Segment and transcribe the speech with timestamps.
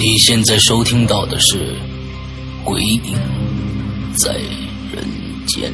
[0.00, 1.74] 你现在收听到的是
[2.64, 3.12] 《鬼影
[4.16, 4.32] 在
[4.90, 5.04] 人
[5.46, 5.70] 间》。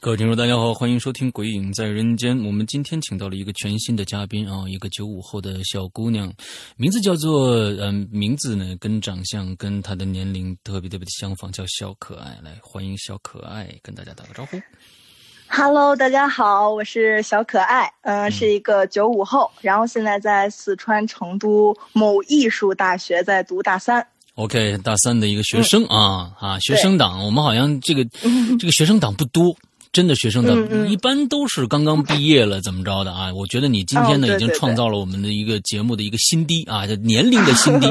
[0.00, 2.34] 各位听众，大家好，欢迎收听《鬼影在人间》。
[2.46, 6.32] 我们今天请到了一个全新的嘉宾啊，一个九五后的小姑娘，
[6.78, 12.40] 名字叫做嗯，名字呢跟长相跟她的年龄特别特别的相仿，叫小可爱。
[12.42, 14.56] 来，欢迎小可爱，跟大家打个招呼。
[15.48, 24.06] Hello，大家好，我是小可爱，嗯、是一个九五后，然后现在在四川成都某艺术大学在读大三。
[24.34, 28.04] OK，大三的一个学生啊、啊，学生党，我们好像这个
[28.58, 29.56] 这个学生党不多。
[29.92, 33.32] 真的学生的、一般都是刚刚毕业了，怎么着的啊？
[33.32, 37.88] 我觉得你今天呢、已经创造了我们的一个节目的一个新低啊，就年龄的 新低。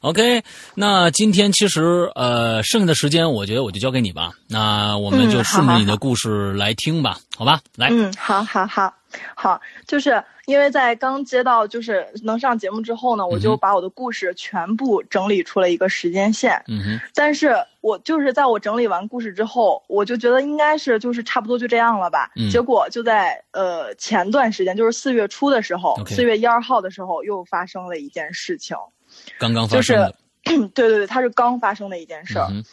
[0.00, 0.42] OK，
[0.74, 4.32] 那今天其实呃剩下的时间，我觉得我就交给你吧。
[4.48, 7.60] 那我们就嗯顺着你的故事来听吧，好吧？
[7.76, 8.94] 来，嗯，好好好
[9.34, 16.60] 好，就是因为在刚接到就是能上节目之后呢，我就把我的故事全部整理出了一个时间线。
[16.66, 22.32] 嗯哼，但是我就是在我整理完故事之后，我就觉得应该是就是差不多就这样了吧。
[22.34, 28.76] 嗯结果就在呃前段时间，就是四月初的时候四月一二号的时候，又发生了一件事情。
[29.38, 29.92] 刚刚发生就是
[30.44, 32.48] 生， 对对对，它是刚发生的一件事儿。
[32.50, 32.64] 嗯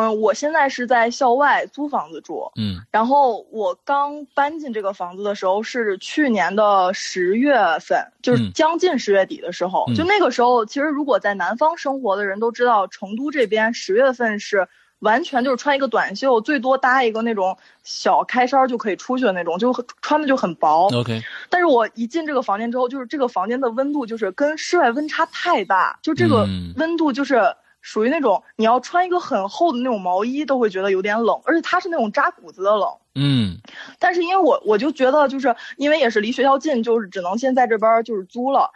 [0.00, 9.84] 哼嗯、我现在是在校外租房子住，嗯然后我刚搬进这个房子的时候是去年的十月份，就是嗯将近十月底的时候。
[9.88, 14.66] 嗯就那个时候，其实如果在南方生活的人都知道，成都这边十月份是
[15.00, 20.88] 完全就是穿一个短袖，最多搭一个那种小开衫就可以出去的那种，就穿的就很薄。
[20.94, 21.20] ，OK，
[21.50, 27.42] 但是我一进这个房间之后，就是这个房间的温度就是跟室外温差太大，就这个嗯温度就是
[27.82, 32.88] 属于那种你要穿一个很厚的那种毛衣都会觉得有点冷，而且它是那种扎骨子的冷。
[33.14, 33.58] 嗯
[33.98, 38.70] 但是因为我我就觉得就是因为也是离学校近，就是只能先在这边儿就是租了，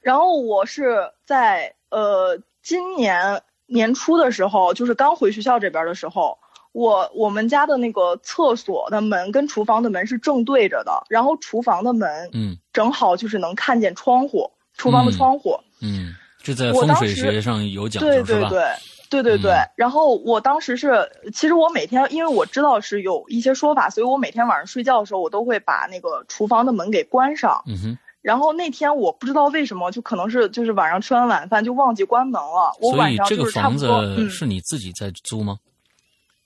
[0.00, 6.38] 然后我是在呃今年年初的时候，就是刚回学校这边的时候。
[6.72, 15.58] 我我们家的那个厕所的门跟厨房的门是正对着的，然后厨房的门嗯正好就是能看见窗户，厨房的嗯窗户。
[15.80, 16.12] 嗯，
[16.54, 18.08] 这在风水我当时学上有讲究？
[18.08, 18.62] 对对对。
[19.08, 27.62] 对对对，嗯然后我当时是，其实我每天，因为我知道是有一些说法，所以我每天晚上睡觉的时候，我都会把那个厨房的门给关上。
[27.68, 32.76] 嗯哼，然后那天我不知道为什么，就可能是就是晚上吃完晚饭就忘记关门了。
[32.80, 35.56] 我所以这个晚上就是差房子不多，嗯，是你自己在租吗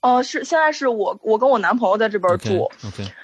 [0.01, 2.69] 呃，是现在是我我跟我男朋友在这边住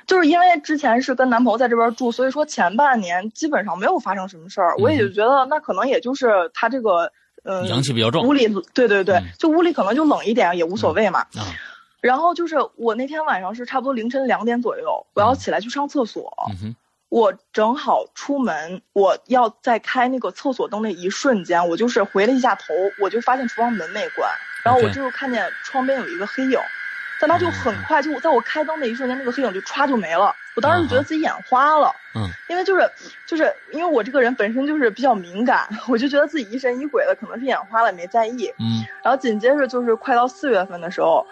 [0.05, 7.11] 就是因为之前是跟男朋友在这边住，所以说前半年基本上没有发生什么事儿，我也就觉得那可能也就是他这个
[7.43, 9.23] 嗯、阳气比较重屋里对对对，嗯。
[9.39, 11.19] 就屋里可能就冷一点也无所谓嘛。
[11.19, 11.47] 啊，
[12.01, 16.33] 然后就是我那天晚上是差不多凌晨两点左右，我要起来去上厕所，
[17.07, 24.29] 我正好出门，我要在开那个厕所灯的一瞬间，我就是回了一下头，我就发现厨房门没关，
[24.67, 26.59] 然后我这时候看见窗边有一个黑影，
[27.21, 31.93] 但他就很快就在我开灯的一瞬间，那个黑影就歘就没了，我当时就觉得自己眼花了。
[32.15, 32.89] 嗯因为就是
[33.27, 38.51] 就是因为我这个人本身就是比较敏感， 我就觉得自己疑神疑鬼的，可能是眼花了没在意。
[38.59, 41.25] 嗯然后紧接着就是快到四月份的时候，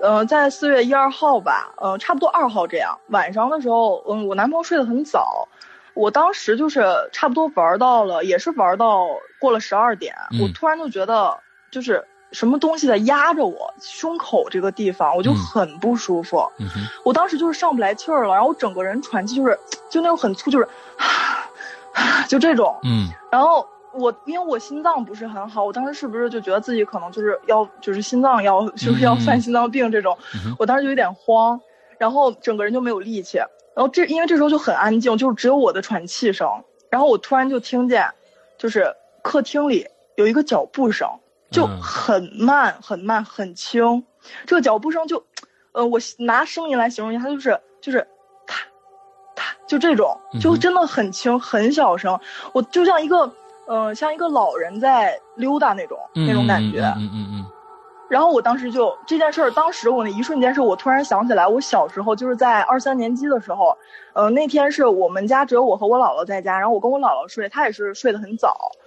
[0.00, 5.46] 嗯、在四月一二号吧，嗯、差不多二号这样，晚上的时候，嗯，我男朋友睡得很早，
[5.92, 9.06] 我当时就是差不多玩到了，也是玩到
[9.38, 11.38] 过了十二点，嗯我突然就觉得
[11.70, 12.02] 就是
[12.32, 16.46] 什么东西在压着我胸口这个地方，我就嗯很不舒服。
[17.04, 20.68] 我当时就是上不来气儿了，然后我整个人喘气就是就那种很粗，就是
[22.28, 22.78] 就这种。
[22.84, 30.16] 嗯然后我因为我心脏不是很好，我当时是不是就觉得自己可能就是要就是心脏要就是要犯心脏病这种，
[30.46, 31.60] 嗯我当时就有点慌，
[31.98, 33.38] 然后整个人就没有力气。
[33.74, 36.48] 然后这因为这时候就很安静，就是只有我的喘气声。
[36.90, 38.10] 然后我突然就听见，
[38.58, 39.86] 就是客厅里
[40.16, 41.08] 有一个脚步声，
[41.50, 41.80] 就嗯。
[41.82, 44.04] 很慢很慢很轻，
[44.46, 45.24] 这个脚步声就，
[45.72, 48.06] 呃，我拿声音来形容一下，它就是就是，
[48.46, 48.66] 踏
[49.34, 52.18] 踏就这种，就真的很轻很小声，
[52.52, 53.30] 我就像一个
[53.66, 56.80] 呃、像一个老人在溜达那种、嗯那种感觉。
[56.96, 57.46] 嗯嗯嗯嗯。
[58.08, 63.76] 然后我当时就这件事儿，当时我那一瞬间是我突然想起来，我小时候就是在二三年级的时候，
[64.12, 68.79] 呃，那天是我们家只有我和我姥姥在家，然后我跟我姥姥睡，她也是睡得很早，呃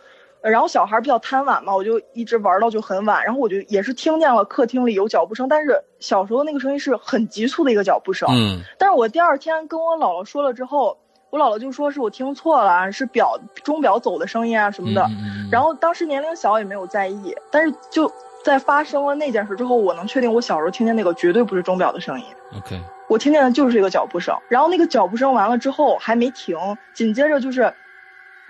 [0.51, 10.97] 然后小孩比较贪玩嘛，我就一直玩到就很晚，然后我就也是听见了客厅里有脚步声，但是小时候那个声音是很急促的一个脚步声，嗯但是我第二天跟我姥姥说了之后，
[11.29, 15.01] 我姥姥就说是我听错了啊，是表钟表走的声音啊什么的。
[15.09, 18.11] 嗯然后当时年龄小也没有在意，但是就
[18.43, 22.25] 在发生了那件事之后，我能确定我小时候听见那个绝对不是钟表的声音
[22.57, 24.35] ，OK，我听见的就是一个脚步声。
[24.49, 26.57] 然后那个脚步声完了之后还没停，
[26.93, 27.71] 紧接着就是，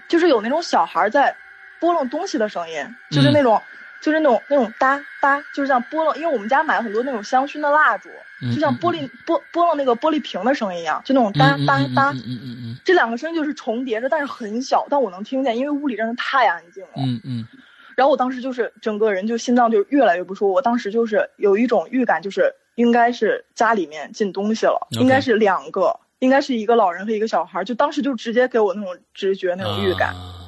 [0.07, 1.35] 就是有那种小孩在
[1.83, 3.61] 拨弄东西的声音，就是那种。
[4.03, 8.09] 就是那种那种哒哒，就是像拨弄，因为我们家买了很多那种香薰的蜡烛，
[8.41, 12.11] 嗯就像玻璃拨拨弄那个玻璃瓶的声音一样，就那种哒哒哒。
[12.11, 16.89] 嗯嗯嗯这两个声音就是重叠着，但是很小，但我能听见，因为屋里真的太安静了。
[16.97, 17.47] 嗯嗯
[17.95, 30.09] 然后我当时就是整个人就心脏就越来越不舒服，我当时就是有一种预感，就是应该是家里面进东西了应该是两个，应该是一个老人和一个小孩，就当时就直接给我那种直觉那种预感。
[30.09, 30.42] 啊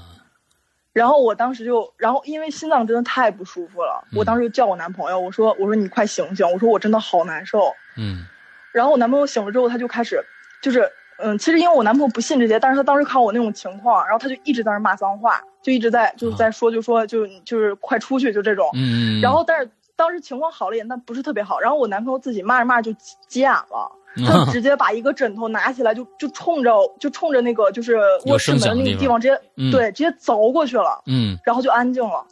[0.96, 7.70] 然后我当时就，然后因为心脏真的太不舒服了，嗯我当时就叫我男朋友，我说我说你快醒醒，我说我真的好难受。
[7.98, 8.26] 嗯
[8.72, 10.24] 然后我男朋友醒了之后，他就开始，
[10.62, 18.70] 就是，嗯，其实因为我男朋友不信这些，但是他当时看我那种情况，然后他就一直在那骂脏话，就一直在就是在说，就说就就是快出去，就这种。
[18.74, 21.60] 嗯，然后但是当时情况好了一点，但不是特别好。
[21.60, 23.92] 然后我男朋友自己骂着骂着就急眼了，
[24.26, 32.26] 他就直接把一个枕头拿起来就就冲着就冲着那个就是卧室门那个地方直接嗯对直接凿过去了，嗯然后就安静了。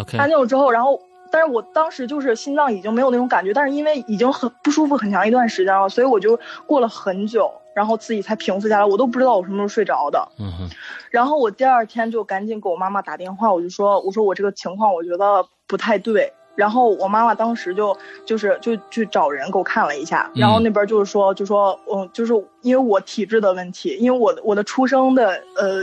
[0.00, 1.00] OK 安静了之后，然后，
[1.30, 10.28] 但是我当时就是心脏已经没有那种感觉，但是因为已经很不舒服很长一段时间了，所以我就过了很久，然后自己才平复下来，我都不知道我什么时候睡着的。
[10.38, 10.68] 嗯哼
[11.10, 16.32] 然后我第二天就赶紧给我妈妈打电话，我就说，我说我这个情况我觉得不太对。
[16.54, 25.80] 然后我妈妈当时就就是就去找人给我看了一下，然后那边就是说就说嗯就是因为我体质的问题，因为我的我的出生的呃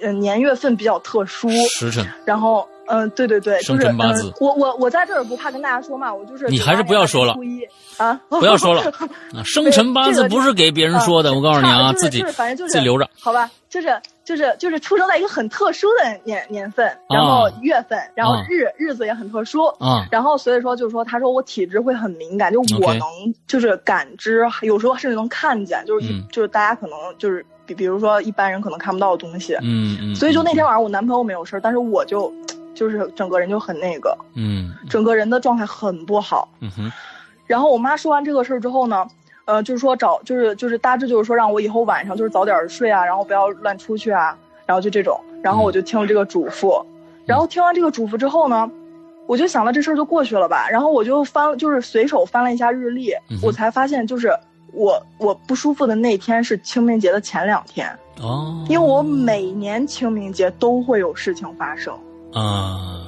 [0.00, 7.66] 呃年月份比较特殊，时辰，然后，嗯、对对对，生就是辰八字嗯我我我在这儿不怕跟大家说嘛，我就是你还是不要说了初一
[7.96, 8.82] 啊，不要说了
[9.34, 13.08] 啊，生辰八字不是给别人说的，我告诉你啊，就是反正就是自己留着。
[13.20, 19.64] 好吧，就是就是就是出生在一个很特殊的年年份，然后啊月份，然后啊日、日子也很特殊。
[19.78, 23.06] 啊然后所以说就是说，他说我体质会很敏感，就我能
[23.46, 29.54] 就是感知，有时候甚至能看见，就是、嗯就是大家可能就是比比如说一般人可能看不到的东西。
[29.62, 32.32] 嗯嗯，所以就那天晚上我男朋友没有事儿，但是我就
[32.74, 36.48] 就是整个人就很那个，嗯整个人的状态很不好。
[36.60, 36.92] 嗯哼
[37.46, 39.06] 然后我妈说完这个事儿之后呢，
[39.44, 44.36] 呃，就是说找就是就是大致就是说让我以后晚上就是早点睡啊，然后不要乱出去啊，
[44.66, 45.18] 然后就这种。
[45.42, 46.82] 然后我就听了这个嘱咐，
[47.26, 48.70] 然后听完这个嘱咐之后呢，
[49.26, 50.68] 我就想到这事儿就过去了吧。
[50.70, 54.34] 然后我就翻就是随手翻了一下日历，嗯我才发现就是
[54.72, 61.94] 我我不舒服的那天是清明节的前两天，哦，因为我每年清明节都会有事情发生。
[62.34, 63.00] 啊，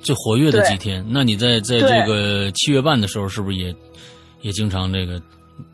[0.00, 3.74] 最活跃的几天，那你在在这个七月半的时候，是不是也
[4.40, 5.20] 也经常这个？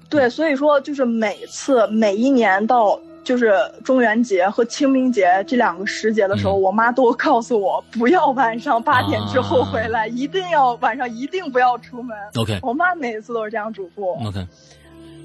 [0.08, 3.52] 对，所以说就是每次每一年到就是
[3.82, 6.62] 中元节和清明节这两个时节的时候，嗯。
[6.62, 12.16] 我妈都告诉我不要晚上八点之后啊回来，一定要晚上一定不要出门。
[12.36, 14.26] OK 我妈每次都是这样嘱咐。
[14.26, 14.46] OK，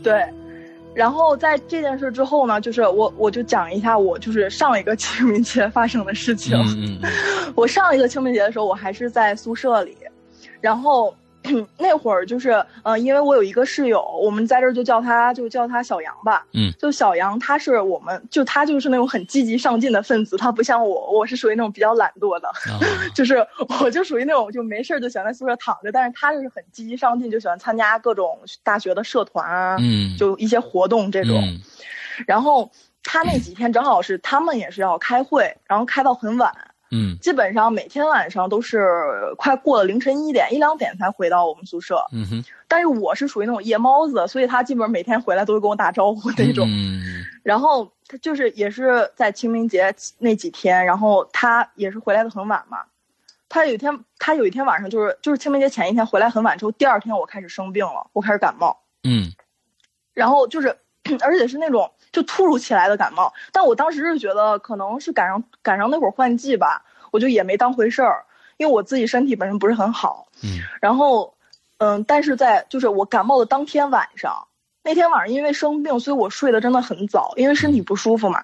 [0.02, 0.26] 对，
[0.94, 6.58] 然后在这件事之后呢，就是我我就讲一下我就是上一个 清明节发生的事情。
[6.58, 7.12] 嗯嗯嗯
[7.56, 9.96] 我上一个清明节的时候，我还是在宿舍里，
[10.60, 11.16] 然后
[11.78, 22.80] 那会儿就是呃，因为我有一个室友，我们在这儿就叫他就叫他小杨吧，嗯，就小杨，他是我们就他就是那种很积极上进的分子，他不像我，我是属于那种比较懒惰的，啊。
[23.16, 23.46] 就是
[23.82, 31.60] 我就属于那种就没事儿就喜欢在宿舍躺着，但是他就是很积极上进，就喜欢参加各种大学的社团啊，嗯，就一些活动这种，嗯。
[32.28, 32.70] 然后
[33.02, 36.54] 他那几天正好是他们也是要开会，然后开到很晚。
[36.92, 37.18] 嗯。
[37.20, 38.88] 基本上每天晚上都是
[39.38, 46.68] 快过了凌晨一点一两点才回到我们宿舍，嗯哼，但是我是属于那种夜猫子，所以他基本上每天回来都会跟我打招呼那种。
[46.68, 47.24] 嗯。
[47.42, 52.80] 然后他就是也是在清明节那几天，然后他也是回来的很晚嘛。
[53.48, 59.32] 他有一天，他有一天晚上就是就是清明节前一天回来很晚之后，第二天我开始生病了，我开始感冒，嗯。
[60.14, 60.78] 然后就是
[61.22, 63.32] 而且是那种就突如其来的感冒。
[63.52, 68.24] 但我当时是觉得可能是赶上赶上那会儿换季吧，我就也没当回事儿，
[68.58, 70.28] 因为我自己身体本身不是很好。
[70.44, 71.34] 嗯然后，
[71.80, 74.48] 嗯，但是在就是我感冒的当天晚上，
[74.84, 78.44] 那天晚上因为生病，所以我睡得真的很早，因为身体不舒服嘛。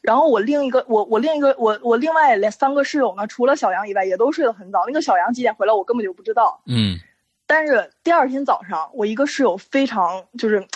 [0.00, 4.84] 然后我另一个我我另一个我我另外两三个室友呢，除了小杨以外，也都睡得很早。
[4.86, 6.60] 那个小杨几点回来，我根本就不知道。
[6.66, 6.96] 嗯
[7.48, 10.66] 但是第二天早上，我一个室友非常就是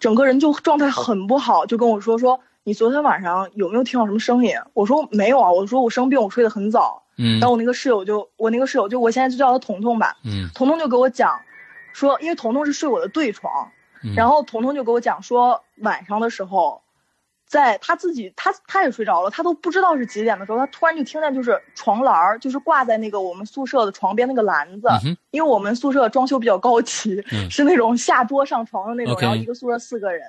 [0.00, 4.54] 整个人就状态很不好，就跟我说说你昨天晚上有没有听到什么声音？
[4.72, 7.02] 我说没有啊，我说我生病，我睡得很早。
[7.16, 11.40] 嗯然后我那个室友就我那个室友就我现在就叫他彤彤吧，嗯彤彤就给我讲
[11.92, 13.70] 说，因为彤彤是睡我的对床，
[14.02, 16.80] 嗯，然后彤彤就给我讲说晚上的时候。
[17.54, 27.48] 在他自己，他他也睡着了，他都不知道是几点的时候，他突然就听见就是床栏儿，就是挂在那个我们宿舍的床边那个篮子，嗯因为我们宿舍装修比较高级，嗯。
[27.54, 30.22] 是那种下桌上床的那种然后一个宿舍四个人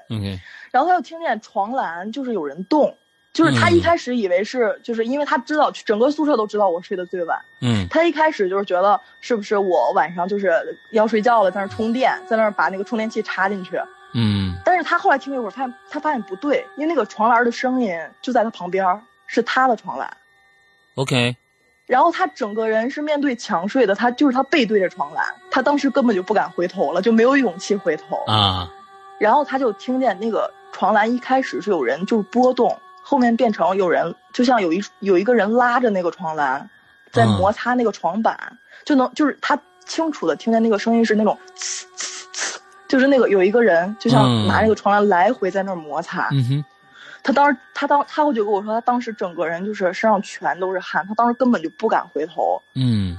[0.69, 2.95] 然后他就听见床栏就是有人动，
[3.33, 3.73] 就是他嗯。
[3.75, 7.87] 一开始以为是，就是因为他知道整个宿舍都知道我睡得最晚，嗯。
[7.89, 13.81] 他一开始就是觉得是不是我晚上就是要睡觉了，在那儿充电，在那儿把那个充电器插进去，
[14.15, 20.17] 嗯但是他后来听了一会儿，发现他发现不对，因为那个床栏的声音就在他旁边儿，是他的床栏。
[20.95, 21.35] OK
[21.85, 28.23] 然后他整个人是面对墙睡的，他就是他背对着床栏，他当时根本就不敢回头了，就没有勇气回头。
[28.25, 28.71] 啊
[29.19, 36.69] 然后他就听见那个床栏一开始是有人就是波动，后面变成有人就像有一有一个人拉着那个床栏，
[37.11, 38.37] 在嗯摩擦那个床板，
[38.83, 42.14] 就能就是他清楚的听见那个声音是那种呲呲呲，
[42.87, 46.29] 就是那个有一个人就像嗯拿那个床栏来回在那儿摩擦。
[46.31, 46.65] 嗯哼
[47.23, 52.61] 他当时他当他就跟我说，他当时整个人就是身上全都是汗，他当时根本就不敢回头。
[52.75, 53.17] 嗯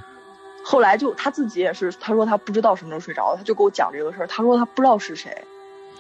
[0.65, 4.27] 后来就他自己也是，他说他不知道什么时候睡着的，他就给我讲这个事儿。
[4.27, 5.37] 他说他不知道是谁，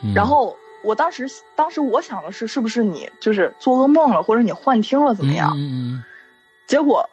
[0.02, 5.52] 嗯，然后我当时当时我想的是，是不是你就是做噩梦了，或者你幻听了怎么样？
[5.56, 6.02] 嗯
[6.66, 7.08] 结果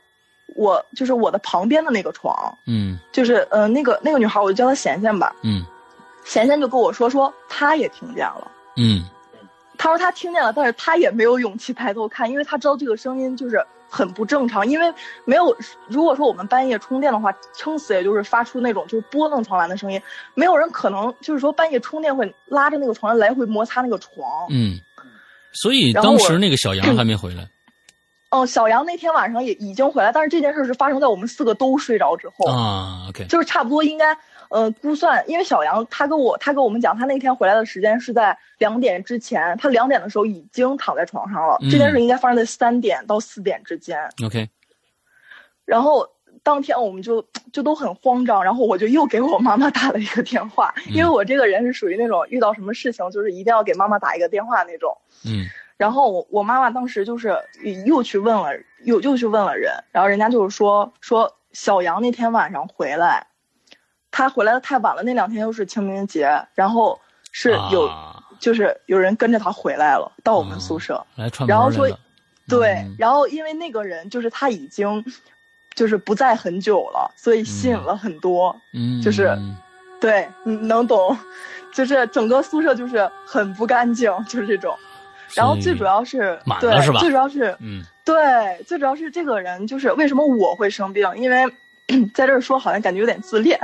[0.56, 5.36] 我就是我的旁边的那个床，嗯就是呃那个那个女孩，我就叫她贤贤吧。
[5.44, 5.64] 嗯
[6.24, 9.04] 贤贤就跟我说说他也听见了，嗯。
[9.76, 14.94] 他说他听见了，但是他也没有勇气抬头看，因为他知道这个声音就是很不正常，因为
[15.26, 15.54] 没有
[15.88, 20.02] 如果说我们半夜充电的话，撑死也就是发出那种就是拨弄床栏的声音，
[20.36, 24.48] 没有人可能就是说半夜充电会拉着那个床栏来回摩擦那个床。
[24.52, 24.80] 嗯，
[25.54, 27.50] 所以当时那个小杨还没回来。
[28.30, 33.26] 哦，小杨那天晚上也已经回来，但是这件事是发生在我们四个都睡着之后，啊，OK。
[33.26, 34.18] 就是差不多应该，
[34.54, 44.48] 呃，估算，因为小杨他跟我他跟我们讲，他那天回来的时间是在两点之前，他两点的时候已经躺在床上了，嗯这件事应该发生在三点到四点之间，OK
[45.66, 46.08] 然后。
[46.42, 54.92] 当天我们就就都很慌张，然后我就又给我妈妈 打了一个电话，因为我这个人是属于那种遇到什么事情就是一定要给妈妈打一个电话那种。
[55.26, 55.46] 嗯
[55.78, 57.38] 然后我我妈妈当时就是
[57.86, 58.50] 又去问了，
[58.84, 63.26] 又又去问了人，然后人家就是说说小杨那天晚上回来，
[64.14, 66.98] 他回来的太晚了，那两天又是清明节，然后
[67.34, 68.20] 是有、啊。
[68.40, 71.88] 就是有人跟着他回来了，到我们宿舍，来串然后说
[72.46, 72.96] 对，嗯。
[73.00, 75.02] 然后因为那个人就是他已经
[75.74, 79.34] 就是不在很久了，所以吸引了很多，嗯，就是
[80.02, 81.18] 对，你能懂，
[81.74, 84.78] 就是整个宿舍就是很不干净，就是这种。
[85.34, 87.82] 然后最主要是对最主要是嗯。
[88.04, 91.46] 对，最主要是这个人就是为什么我会生病，因为
[92.14, 93.60] 在这儿说好像感觉有点自恋，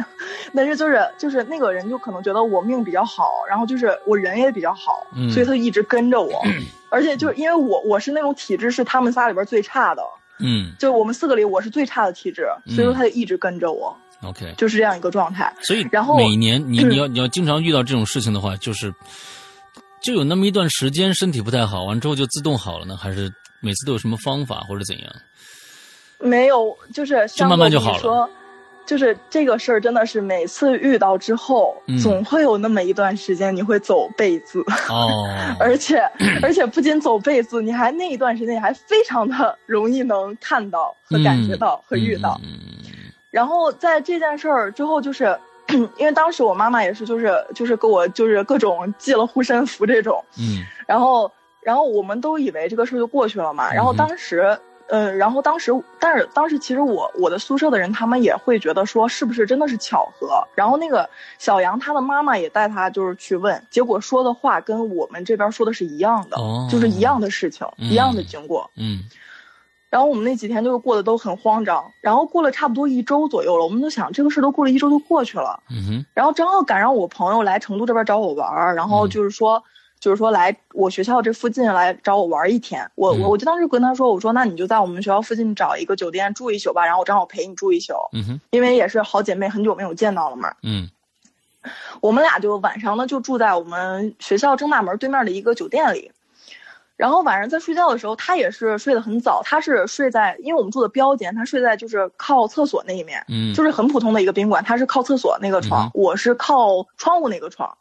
[0.53, 6.41] 但是就是就是那个人就可能觉得我命比较好，然后就是我人也比较好，嗯所以他就一直跟着我，
[6.91, 10.03] 而且就是因为我我是那种体质是他们仨里边最差的，
[10.39, 10.73] 嗯。
[10.77, 15.53] 就我们四个里我是最差的体质，所以说嗯他就一直跟着我，OK，就是这样一个状态。
[15.61, 15.87] 所以。
[15.89, 18.93] 然后每年你 你要你要经常遇到这种事情的话，就是
[20.01, 25.09] 就有那么一段时间身体不太好，完之后就自动好了呢，还是每次都有什么方法或者怎样？
[26.19, 28.29] 没有，就是就慢慢就好了像你说，
[28.85, 34.59] 就是这个事儿真的是每次遇到之后，嗯总会有那么一段时间你会走背字，
[34.89, 35.27] 哦，
[35.59, 35.99] 而且
[36.41, 42.39] 而且不仅走背字，你还那一段时间你还非常的 容易能看到和感觉到、和遇到。
[42.43, 42.49] 嗯
[42.83, 42.91] 嗯
[43.31, 45.37] 然后在这件事儿之后，就是
[45.97, 53.71] 因为当时我妈妈也是，就是就是给我就是各种寄了护身符这种，嗯然后，然后我们都以为这个事儿就过去了嘛。
[53.71, 54.57] 然后当时，
[54.89, 60.43] 呃，然后当时，但是当时其实我我的宿舍的人他们也会觉得说是不是真的是巧合。
[60.55, 68.69] 然后那个小杨他的妈妈也带他就是去问，结果说的话跟我们这边说的是一样的，哦就是一样的事情，嗯一样的经过。
[68.75, 69.03] 嗯
[69.91, 71.91] 然后我们那几天就是过得都很慌张。
[71.99, 75.63] 然后过了差不多一周左右了，我们就想这个事都过了一周就过去了。
[75.71, 79.63] 嗯哼然后正好赶上我朋友来成都这边找我玩儿，然后嗯就是说，
[79.99, 82.89] 就是说来我学校这附近来找我玩儿一天。
[82.95, 90.53] 我嗯我我就当时跟他说，我说那你就在我们学校附近找一个酒店住一宿吧，然后我正好陪你住一宿，嗯哼因为也是好姐妹，很久没有见到了嘛。
[90.63, 90.89] 嗯
[91.99, 96.11] 我们俩就晚上呢就住在我们学校正大门对面的一个酒店里。
[96.95, 107.77] 然后晚上在睡觉的时候，他也是睡得很早，他是睡在，因为我们住的标间，他睡在就是靠厕所那一面，嗯，就是很普通的一个宾馆，他是靠厕所那个床，嗯我是靠窗户那个床。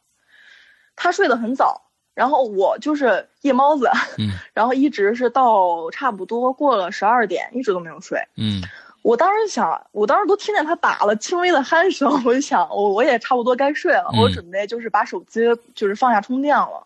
[0.94, 1.82] 他睡得很早，
[2.18, 8.18] 然后我就是夜猫子，嗯 然后一直是到差不多过了十二点，一直都没有睡。
[8.36, 8.60] 嗯
[9.02, 15.42] 我当时想，我当时都听见他打了轻微的鼾声，我就想，我我也差不多该睡了，嗯我准备就是把手机
[15.76, 16.84] 就是放下充电了，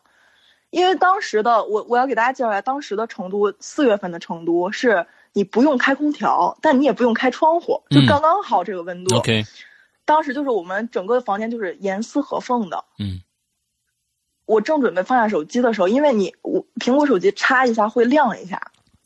[0.68, 9.16] 因为当时的我我要给大家介绍一下，当时的成都四月份的成都是你不用开空调，但你也不用开窗户，就嗯刚刚好这个温度。
[9.16, 9.46] ，OK，
[10.04, 12.84] 当时就是我们整个房间就是严丝合缝的。
[12.98, 13.22] 嗯
[14.46, 18.60] 我正准备放下手机的时候，因为你我苹果手机插一下会亮一下，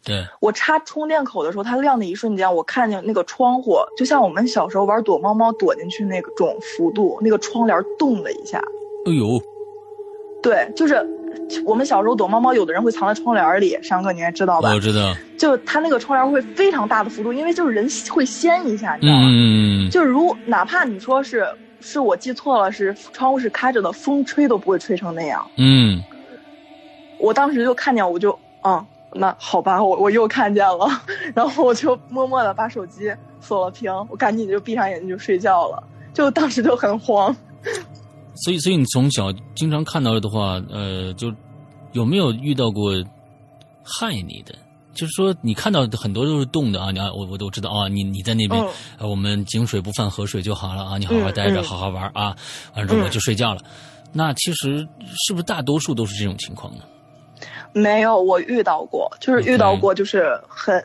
[0.05, 8.59] 对，我插充电口的时候，它亮的一瞬间，我看见那个窗户，就像我们小时候玩躲猫猫躲进去那种幅度，那个窗帘动了一下。
[9.07, 9.41] 哎呦，
[10.43, 11.07] 对，就是
[11.65, 14.73] 我们小时候躲猫猫，有的人会藏在窗帘里，山哥你也知道吧？
[14.73, 19.27] 我知道，就是它那个窗帘会非常大的幅度，因为就是人会掀一下，你知道吗？
[19.29, 21.47] 嗯嗯就是如哪怕你说是
[21.81, 25.47] 是我记错了，是窗户是开着的，风吹都不会吹成那样。
[25.57, 26.03] 嗯
[27.19, 30.87] 我当时就看见，我就嗯，那好吧，我我又看见了，
[31.35, 37.35] 然后我就默默的把手机锁了屏，我赶紧就闭上眼睛就睡觉了，就当时就很慌。
[38.45, 41.33] 所以所以你从小经常看到的话，呃，就
[41.93, 42.93] 有没有遇到过
[43.83, 44.55] 害你的？
[44.97, 48.67] 就是说，你看到的很多都是动的啊，你啊，我我都知道啊，你你在那边，
[48.99, 52.35] 我们井水不犯河水就好了啊，你好好嗯待着，嗯好好玩啊，
[52.75, 53.61] 完了之后我就睡觉了。
[54.13, 54.89] 那其实
[55.27, 56.83] 是不是大多数都是这种情况呢？
[57.73, 60.83] 没有，我遇到过，就是遇到过，就是很，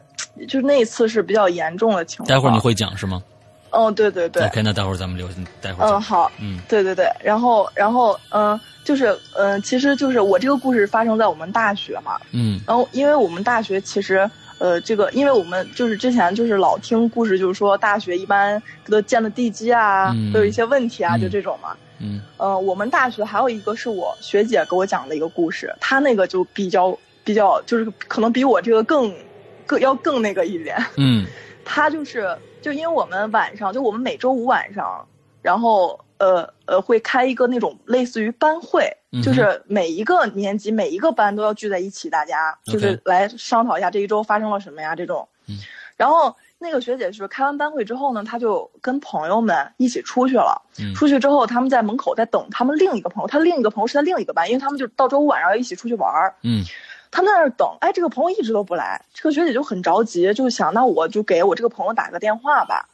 [0.48, 2.27] 就是那一次是比较严重的情况。
[2.27, 3.24] 待会儿你会讲是吗
[3.72, 5.28] 嗯，对对对，？OK，那待会儿咱们留，
[5.62, 6.60] 待会儿嗯，好，嗯。
[6.70, 12.60] 对对对，然后然后嗯、就是嗯、其实就是我这个故事发生在我们大学嘛，嗯。
[12.68, 14.30] 然后因为我们大学其实。
[14.62, 20.32] 呃，这个，因为我们就是之前就是老听故事，就是说大学一般都建的地基啊，嗯。
[20.32, 21.22] 都有一些问题啊，嗯。
[21.22, 21.76] 就这种嘛。
[21.98, 22.22] 嗯。
[22.38, 29.12] 呃，我们大学还有一个是我学姐给我讲的一个故事，她那个就比较比较，就是可能比我这个更
[29.65, 30.78] 更要更那个一点。
[30.95, 31.26] 嗯。
[31.65, 32.30] 她就是
[32.62, 35.06] 就因为我们晚上就我们每周五晚上，
[35.41, 45.28] 然后呃呃会开一个那种类似于班会，嗯就是每一个年级每一个班都要聚在一起，大家就是来商讨一下这一周发生了什么呀这种。
[45.47, 45.58] 嗯
[45.97, 50.60] 然后那个学姐是开完班会之后呢，她就跟朋友们一起出去了。
[50.80, 56.34] 嗯出去之后，他们在门口在等他们另一个朋友，他另一个朋友是在另一个班，因为他们就到周五晚上要一起出去玩儿。
[56.41, 56.63] 嗯
[57.12, 62.88] 他们在那儿等，哎，这个朋友一直都不来，这个学姐就很着急，就想那我就给我这个朋友打个电话吧，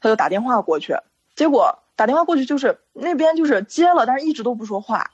[0.00, 0.96] 他就打电话过去，
[1.34, 5.10] 结果打电话过去就是那边就是接了，但是一直都不说话，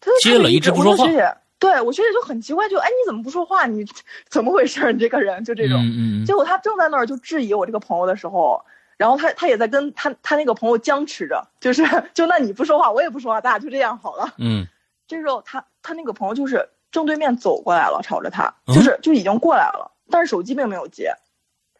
[0.00, 3.66] 他就接了一直不说话学姐，对我学姐就很奇怪，就哎你怎么不说话？
[3.66, 3.84] 你
[4.28, 4.92] 怎么回事？
[4.92, 5.78] 你这个人就这种。
[5.80, 8.62] 嗯嗯结果他正在那儿就质疑我这个朋友的时候，
[8.96, 14.34] 然后他他也在跟他他那个朋友僵持着，就是就那你不说话，我也不说话，咱俩就这样好了。
[14.38, 14.66] 嗯
[15.06, 21.12] 这时候他他那个朋友就是正对面走过来了，朝着他，嗯就是就已经过来了，但是手机并没有接。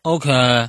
[0.03, 0.68] ，OK，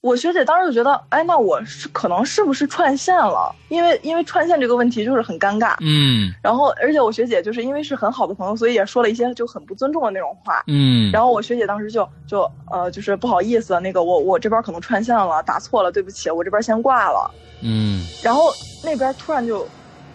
[0.00, 3.54] 我学姐当时就觉得，哎，那我是可能是不是串线了？
[3.68, 5.74] 因为因为串线这个问题就是很尴尬。
[5.80, 10.62] 嗯然后而且我学姐就是因为是很好的朋友，所以也说了一些就很不尊重的那种话。
[10.66, 17.30] 嗯，然后我学姐当时就就呃就是不好意思，那个我我这边可能串线了，打错了，对不起，我这边先挂了。
[17.62, 19.66] 嗯然后那边突然就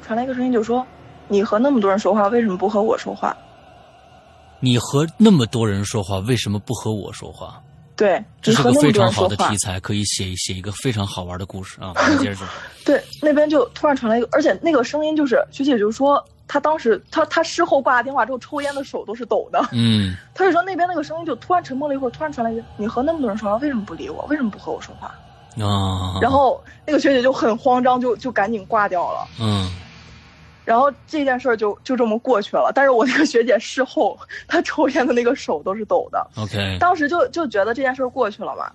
[0.03, 0.85] 传来一个声音，就说
[1.27, 3.35] ：“你和那么多人说话，为什么不和我说话
[4.59, 7.61] 你和那么多人说话，为什么不和我说话？？”
[7.95, 9.57] 对，这是非常好的题。
[9.57, 11.91] 材，可以写写一个非常好玩的故事啊！
[12.17, 12.47] 接着说。
[12.85, 19.67] 对，那边就突然传来一个，而且那个声音就是学姐就说，她当时她她事后挂了电话之后，抽烟的手都是抖的。
[19.73, 24.25] 嗯 她就说那边那个声音就突然沉默了一会儿，突然传来一句：“你和那么多人说话，为什么不理我？
[24.29, 25.13] 为什么不和我说话？”
[25.61, 29.27] 啊，然后那个学姐就很慌张，就就赶紧挂掉了。
[29.41, 29.69] 嗯
[30.69, 32.71] 然后这件事儿就就这么过去了。
[32.75, 34.15] 但是我那个学姐事后，
[34.47, 36.27] 她抽烟的那个手都是抖的。
[36.37, 38.71] ，OK，当时就就觉得这件事儿过去了嘛。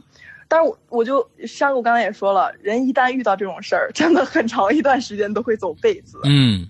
[0.49, 6.19] 但是我我就山谷刚才也说了，人一旦遇到这种事儿，真的很长一段时间都会走背子。
[6.25, 6.67] 嗯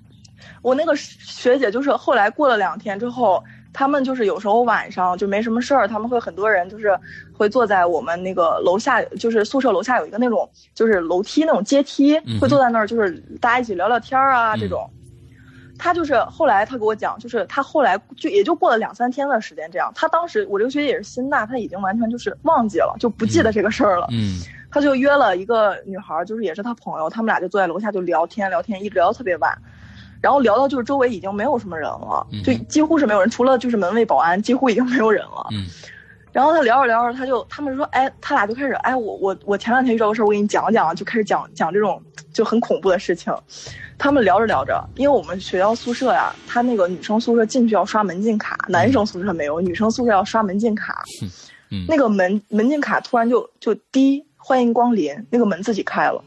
[0.61, 6.95] 我那个学姐就是后来过了两天之后，他们就是有时候晚上就没什么事儿，他们会很多人就是
[7.33, 13.11] 会坐在我们那个楼下，就是宿舍楼下有一个那种就是楼梯那种阶梯会坐在那儿就是
[13.41, 14.87] 大家一起聊聊天儿啊嗯这种。
[15.79, 19.91] 他就是后来他给我讲，就是他后来就也就过了两三天的时间这样。
[19.95, 24.07] 他当时我这个学姐也是心大，他已经完全就是忘记了，就不记得这个事儿了。
[24.11, 29.57] 嗯他就约了一个女孩儿，就是也是他朋友，他们俩就坐在楼下就聊天聊天，一直聊到特别晚。
[30.21, 35.47] 然后聊到就是周围已经没有什么人了，嗯就几乎是没有人，除了就是门卫保安，几乎已经没有人了。
[35.53, 35.67] 嗯
[36.35, 43.33] 然后他聊着聊着，他就他们说，哎，他俩就开始，哎，我我我前两天遇到个事儿，我给你讲讲，就开始讲讲这种就很恐怖的事情。
[43.97, 51.05] 他们聊着聊着，因为我们学校宿舍呀，他那个女生宿舍进去要刷门禁卡，男生宿舍没有，女生宿舍要刷门禁卡。
[51.71, 56.23] 嗯那个门门禁卡突然就就滴，欢迎光临，那个门自己开了，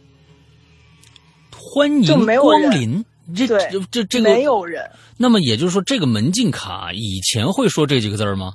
[1.52, 3.04] 欢迎光临。
[3.36, 4.90] 这对这这这个没有人。
[5.18, 8.54] 那么也就是说，这个门禁卡以前会说这几个字儿吗？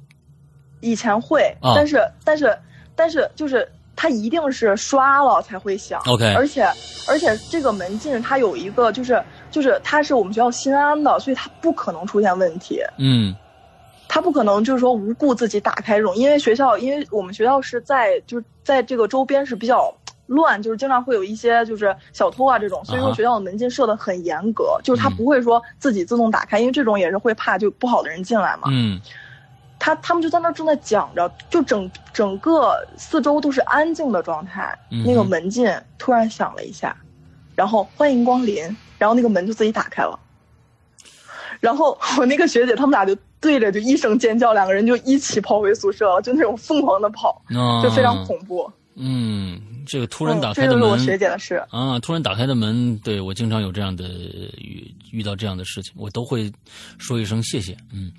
[0.82, 2.58] 以前会，啊但是但是
[2.94, 3.66] 但是就是
[3.96, 5.98] 它一定是刷了才会响。
[6.06, 6.62] OK 而且
[7.08, 12.80] 而且这个门禁它有一个就是就是它是我们学校新安的，所以它不可能出现问题。
[12.98, 13.34] 嗯
[14.08, 19.90] 它不可能就是说无故自己打开这种，因为学校，因为我们学校是在就是在这个周边是比较
[20.26, 28.68] 乱，就是经常会有一些就是小偷啊这种，所以说学校的门禁设的很严格，就是它嗯不会说自己自动打开，因为这种也是会怕就不好的人进来嘛。
[28.70, 29.00] 嗯
[29.84, 35.68] 他他们就在那儿正在讲着，就整整个四周都是安静的状态，嗯那个门禁
[35.98, 36.96] 突然响了一下，
[37.56, 38.62] 然后欢迎光临，
[38.96, 40.16] 然后那个门就自己打开了，
[41.58, 48.70] 然后我那个学姐他们俩就对着就一声尖叫，两个人就一起跑回宿舍了，就那种疯狂的跑，啊，就非常恐怖。
[48.94, 51.56] 嗯，这个突然打嗯，开的门，这就是我学姐的事。
[51.70, 54.04] 啊，突然打开的门，对我经常有这样的
[54.58, 56.52] 遇遇到这样的事情，我都会
[56.98, 57.76] 说一声谢谢。
[57.92, 58.12] 嗯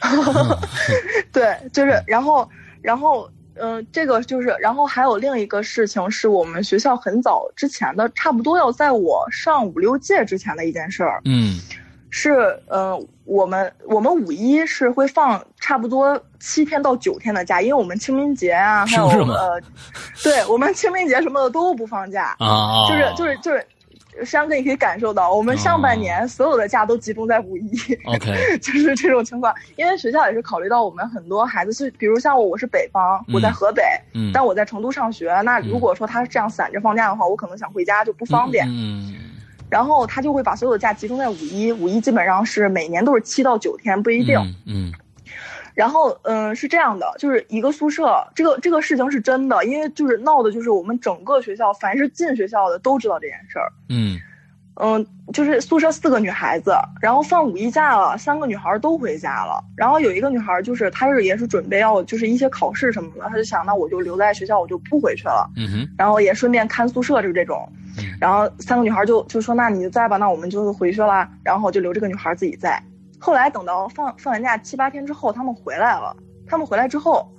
[1.32, 2.48] 对，就是然后
[2.82, 3.28] 然后
[3.60, 11.20] 嗯、这个就是然后还有另一个事情是我们学校很早之前的，差不多要在我上五六届之前的一件事儿。
[11.24, 11.60] 嗯
[12.10, 19.60] 是，呃，我们我们五一是会放差不多七天到九天的假，因为我们清明节啊，还有呃，
[20.22, 23.66] 对我们清明节什么的都不放假，啊，就是就是就是，
[24.24, 27.70] 山哥你可以感受到，我们上半哦年所有的假都集中在五一
[28.04, 29.54] ，OK， 就是这种情况。
[29.76, 33.82] 因为学校也是考虑到我们很多孩子是，比如像我，我是北方，我在嗯河北，
[34.14, 38.66] 嗯，但我在成都上学，那如果说他这样散着放假的话，我可能想回家就不方便。
[38.68, 39.14] 嗯
[39.70, 44.38] 然后他就会把所有的假集中在五一，五一基本上是每年都是七到九天，不一定。
[44.64, 44.90] 嗯
[45.78, 53.70] 然后，嗯，是这样的，就是一个宿舍，这个这个事情是真的，因为就是闹的，就是我们整个学校，凡是进学校的都知道这件事儿。
[53.88, 54.18] 嗯
[54.80, 65.48] 嗯，就是宿舍四个女孩子，然后放五一假了，三个女孩都回家了，然后有一个女孩就是她是也是准备要就是一些考试什么的，她就想那我就留在学校，我就不回去了。
[65.56, 68.04] 嗯哼然后也顺便看宿舍，就是这种嗯。
[68.20, 72.82] 然后三个女孩就就说：“那你就在吧，那我们就回去啦。”然后就留这个女孩自己在。
[73.18, 76.16] 后来等到放放完假七八天之后，他们回来了。
[76.46, 77.30] 他们回来之后，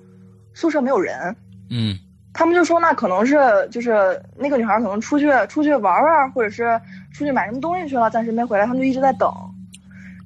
[0.53, 1.35] 宿舍没有人，
[1.69, 1.97] 嗯
[2.31, 3.37] 他们就说那可能是
[3.71, 6.79] 就是那个女孩可能出去出去玩玩，或者是
[7.11, 8.65] 出去买什么东西去了，暂时没回来。
[8.65, 9.33] 他们就一直在等，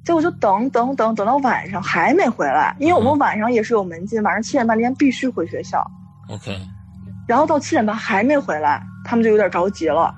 [0.04, 5.84] 结果就等等等等到晚上还没回来，因为我们晚上也是有门禁，晚上七点半之前必须回学校。
[6.28, 6.56] ，OK，
[7.26, 10.14] 然后到七点半还没回来，他们就有点着急了，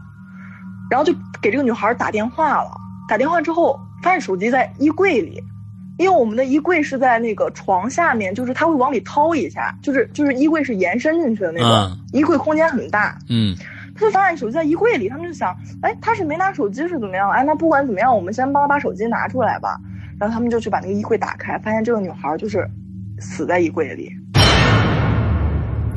[0.90, 2.76] 然后就给这个女孩打电话了。
[3.08, 5.42] 打电话之后，发现手机在衣柜里，
[5.98, 13.18] 因为我们的衣柜是在那个床下面，就是他会往里掏一下，就是就是衣柜是延伸进去的那种，嗯衣柜空间很大。
[13.28, 13.56] 嗯
[13.96, 17.28] 他就发现手机在衣柜里，他们就想，哎，他是没拿手机是怎么样？
[17.30, 19.76] 哎，那不管怎么样，我们先帮他把手机拿出来吧。
[20.20, 22.64] 然后他们就去把那个衣柜打开，发现这个女孩就是
[23.18, 24.08] 死在衣柜里。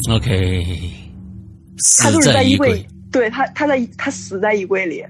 [0.09, 0.63] ，OK，
[1.77, 5.05] 死他就是在衣衣柜，对他，他在他死在衣柜里，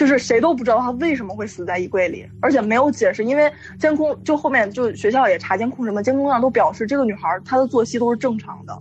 [0.00, 8.72] 就是谁都不知道他为什么会死在衣柜里，而且没有解释，因为监控就后面就学校也查监控什么，监控上都表示这个女孩她的作息都是正常的，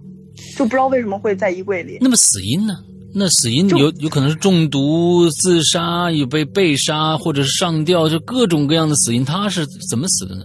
[0.56, 1.98] 就不知道为什么会在衣柜里。
[2.00, 2.74] 那么死因呢？
[3.14, 10.44] 那死因有有可能是中毒、自杀，有被被杀，或者是上吊，就各种各样的死因，她是怎么死的呢？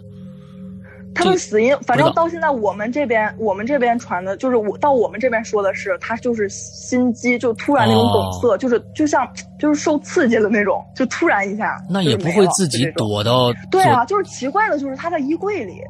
[1.15, 8.39] 他们死因，反正到现在我们这边我们这边传的就是我到我们这边说的是，他就是心肌就突然那种哦。
[8.43, 9.27] 梗塞，就是就像
[9.59, 13.53] 就是受刺激了那种，就突然一下，那也不会自己躲到。
[13.71, 15.81] 对啊，就是奇怪的就是他在衣柜里，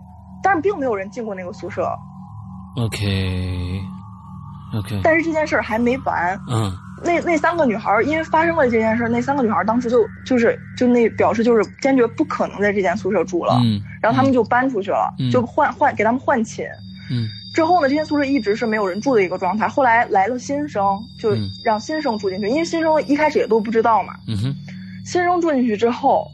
[0.43, 1.89] 但是并没有人进过那个宿舍。
[2.77, 3.81] OK
[4.77, 6.73] OK，但是这件事儿还没完，嗯
[7.05, 16.67] 那那三个女孩儿因为发生了这件事儿，那三个女孩儿当时就就是就那表示就是坚决不可能在这间宿舍住了，嗯，然后他们就搬出去了，嗯就换换给他们换寝。
[17.11, 19.69] 嗯之后呢，这间宿舍一直是没有人住的一个状态。
[19.69, 20.83] 后来来了新生，
[21.21, 24.15] 就嗯让新生住进去，因为新生一开始也都不知道嘛。
[24.27, 24.57] 嗯哼
[25.05, 26.27] 新生住进去之后，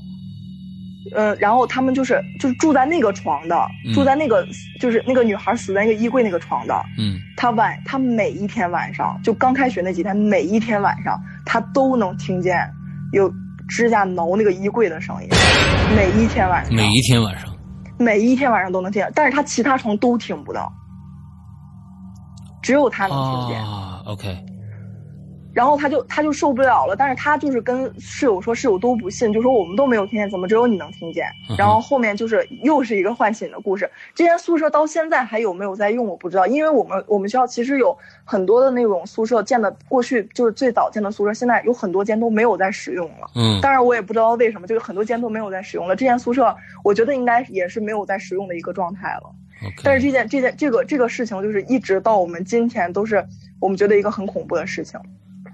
[1.15, 4.47] 呃，然后他们就是就是住在那个床的，嗯住在那个
[4.81, 6.75] 就是那个女孩死在那个衣柜那个床的。
[6.99, 12.69] 嗯他晚他每一天晚上，就刚开学那几天，每一天晚上他都能听见
[13.13, 13.33] 有
[13.69, 15.29] 指甲挠那个衣柜的声音，
[15.97, 17.49] 每一天晚上，每一天晚上，
[17.99, 20.71] 每一天晚上都能听见，但是他其他床都听不到，
[22.63, 23.65] 只有他能听见。
[23.65, 24.39] 啊，OK，
[25.61, 31.27] 然后他就他就受不了了，但是他就是跟室友说，室友都不信，就说我们都没有听见，怎么只有你能听见？
[31.59, 33.91] 然后后面就是又是一个唤醒的故事。
[34.15, 37.95] 这间宿舍到现在还有没有在用，我不知道，因为我们我们学校其实有
[38.25, 43.31] 很多的那种宿舍建的，过去就是最早建的宿舍，现在有很多间都没有在使用了。
[43.35, 45.95] 嗯当然我也不知道为什么，就是很多间都没有在使用了。
[45.95, 49.31] 这间宿舍我觉得应该也是没有在使用的一个状态了。
[49.85, 53.23] 但是这件这件这个这个事情，就是一直到我们今天都是
[53.61, 54.99] 我们觉得一个很恐怖的事情。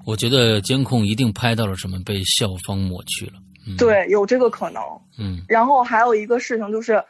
[0.07, 3.33] 我觉得监控一定拍到了什么，被校方抹去了。
[3.67, 4.81] 嗯，，对，有这个可能。
[5.19, 7.03] 嗯然后还有一个事情就是，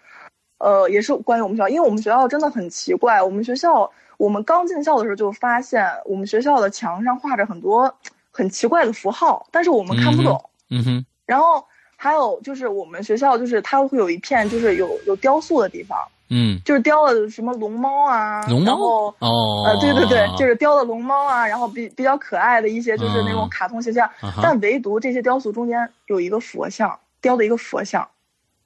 [0.58, 3.22] 呃，也是关于我们学校，因为我们学校真的很奇怪。
[3.22, 7.94] 我们学校，我们刚进校的时候就发现，我们学校的墙上画着很多
[8.30, 10.42] 很奇怪的符号，但是我们看不懂。
[10.70, 11.62] 嗯哼，然后
[11.96, 15.98] 还有就是我们学校就是它会有一片就是有有雕塑的地方，
[16.28, 23.48] 嗯，就是雕了什么龙猫啊，龙然后猫哦，呃，对对对，就是雕的龙猫啊，然后比比较可爱的一些就是那种嗯。
[23.48, 24.10] 卡通形象，
[24.42, 28.02] 但唯独这些雕塑中间有一个佛像，雕的一个佛像，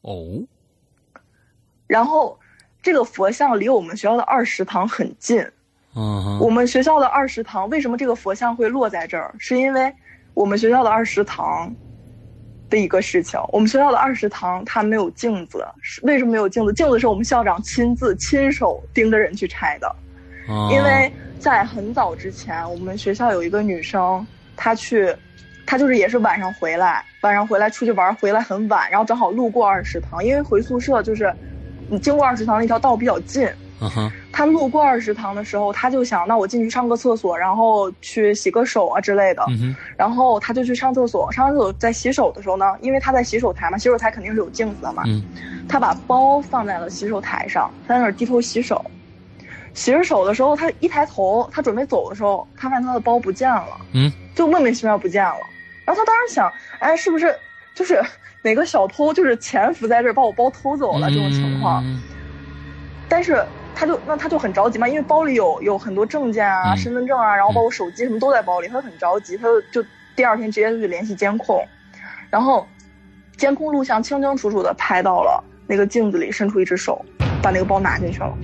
[0.01, 0.43] 哦，
[1.87, 2.39] 然后
[2.83, 5.47] 这个佛像离我们学校的二食堂很近。
[5.95, 9.35] 嗯，我们学校的二食堂为什么这个佛像会落在这儿？
[9.39, 9.93] 是因为
[10.35, 11.75] 我们学校的二食堂
[12.71, 13.39] 的一个事情。
[13.49, 16.73] 我们学校的二食堂它没有镜子，是为什么没有镜子？
[16.73, 19.89] 镜子是我们校长亲自亲手盯着人去拆的。
[20.49, 25.15] 哦因为在很早之前，我们学校有一个女生，她去，
[25.67, 31.33] 她就是也是晚上回来，晚上回来出去玩，回来很晚，然后正好路过二食堂，因为回宿舍就是，
[31.89, 33.49] 你经过二食堂那条道比较近。
[33.81, 39.43] 嗯哼，她路过二食堂的时候，他就想，那我进去上个厕所，然后去洗个手啊之类的。
[39.49, 45.23] 嗯，然后他就去上厕所，上完厕所在洗手的时候呢，因为他在洗手台嘛，洗手台肯定是有镜子的嘛，嗯
[45.69, 48.85] 他把包放在了洗手台上，他在那儿低头洗手。
[49.73, 55.37] 洗着手的时候，他一抬头，他准备走的时候，他发现他的包不见了，嗯，就莫名其妙不见了。
[55.87, 57.33] 然后他当时想，哎，是不是
[57.75, 58.03] 就是
[58.43, 61.83] 哪个小偷就是潜伏在这儿把我包偷走了这种情况？
[61.87, 62.03] 嗯
[63.09, 63.45] 但是
[63.81, 66.77] 他就那他就很着急嘛，因为包里有有很多证件啊、嗯。
[66.77, 71.67] 身份证啊，然后包括手机什么都在包里，他就很着急，他就就第二天直接就去联系监控，
[72.29, 72.69] 然后
[73.39, 77.03] 监控录像清清楚楚的拍到了那个镜子里伸出一只手，
[77.43, 78.37] 把那个包拿进去了，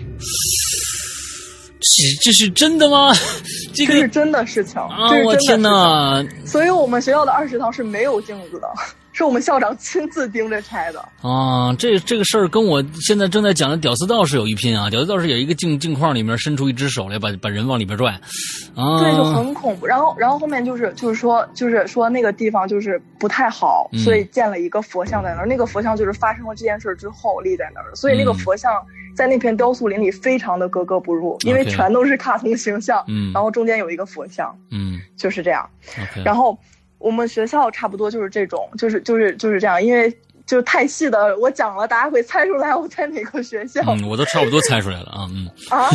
[1.81, 3.13] 这这是真的吗？
[3.75, 6.25] 这这是真的事情，啊我天事哪！
[6.47, 8.69] 所以我们学校的二食堂是没有镜子的，
[9.17, 11.01] 是我们校长亲自盯着拆的。
[11.23, 14.91] 啊，这这个事儿跟我现在正在讲的屌丝道士有一拼啊！
[14.91, 18.13] 屌丝道士有一个镜镜框里面伸出一只手来，把把人往里边拽，
[18.75, 19.87] 啊，对，就很恐怖。
[19.87, 25.47] 然后，然后后面就是就是说就是说那个地方就是不太好，嗯所以建了一个佛像在那儿。
[25.47, 28.73] 那个佛像就是发生了这件事儿之后立在那儿，所以那个嗯佛像
[29.17, 35.67] 在那片雕塑林里非常的格格不入，因为全都是卡通形象，嗯然后中间有一个佛像，嗯就是这样。
[36.23, 36.59] 然后
[36.99, 40.15] 我们学校差不多就是这种，就是就是就是这样，因为。
[40.47, 43.83] 就是太细的，我讲了，大家会猜出来我在哪个学校。
[43.89, 45.91] 嗯，我都差不多猜出来了啊，嗯 啊，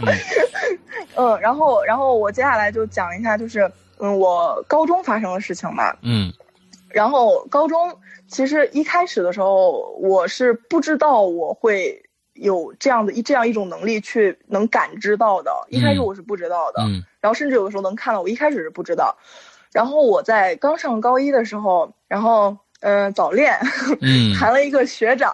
[1.16, 5.94] 嗯，然后然后我接下来就讲一下，就是嗯，我高中发生的事情吧。
[6.00, 6.32] 嗯
[6.88, 7.94] 然后高中
[8.28, 19.14] 其实一开始的时候，我是不知道我会有这样的一这样一种能力去能感知到的，一开始嗯我是不知道的，嗯然后甚至有的时候能看到，我一开始是不知道。
[19.72, 23.56] 然后我在刚上高一的时候，然后嗯、呃早恋，
[24.02, 25.30] 嗯谈了一个学长，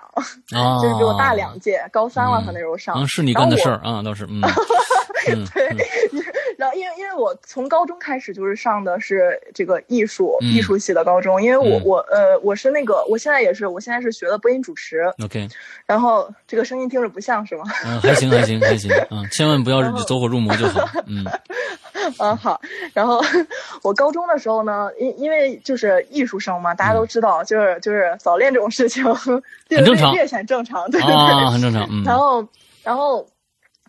[0.55, 2.95] 啊，就是比我大两届，高三了，嗯他那时候上。
[2.95, 4.41] 啊，是你干的事儿啊，倒是，嗯
[5.31, 5.69] 嗯对，
[6.57, 15.47] 然后因为因为我从高中开始就是上的是这个艺术、嗯艺术系的高中，因为我、嗯我呃我是那个我现在也是我现在是学的播音主持，，OK，
[15.87, 17.65] 然后这个声音听着不像是吗？
[17.85, 21.25] 嗯，还行还行还行，嗯，千万不要走火入魔就好，嗯
[22.19, 22.61] 嗯好，
[22.95, 23.21] 然后
[23.83, 31.15] 我高中的时候呢，因因为就是艺术生嘛，大家都知道，就是就是早恋这种事情，很嗯正常略显正常，对对对。
[31.15, 32.47] 啊，很正常，嗯 然后，
[32.83, 33.27] 然后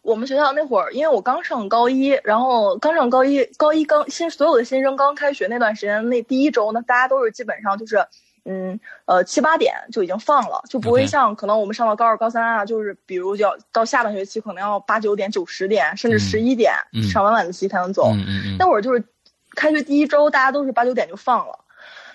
[0.02, 8.06] 我们学校那会儿，因为我刚上高一，然后刚上高一，高一刚新所有的新生刚开学那段时间，那第一周呢，大家都是基本上就是。
[8.52, 18.12] 嗯，呃，七八点就已经放了，就不会像可能我们上到高二、高三啊，就是比如就要到下半学期，可能要八九点、九十点，甚至嗯十一点、嗯上完晚自习才能走。
[18.58, 19.04] 那会儿就是
[19.56, 21.60] 开学第一周，大家都是八九点就放了，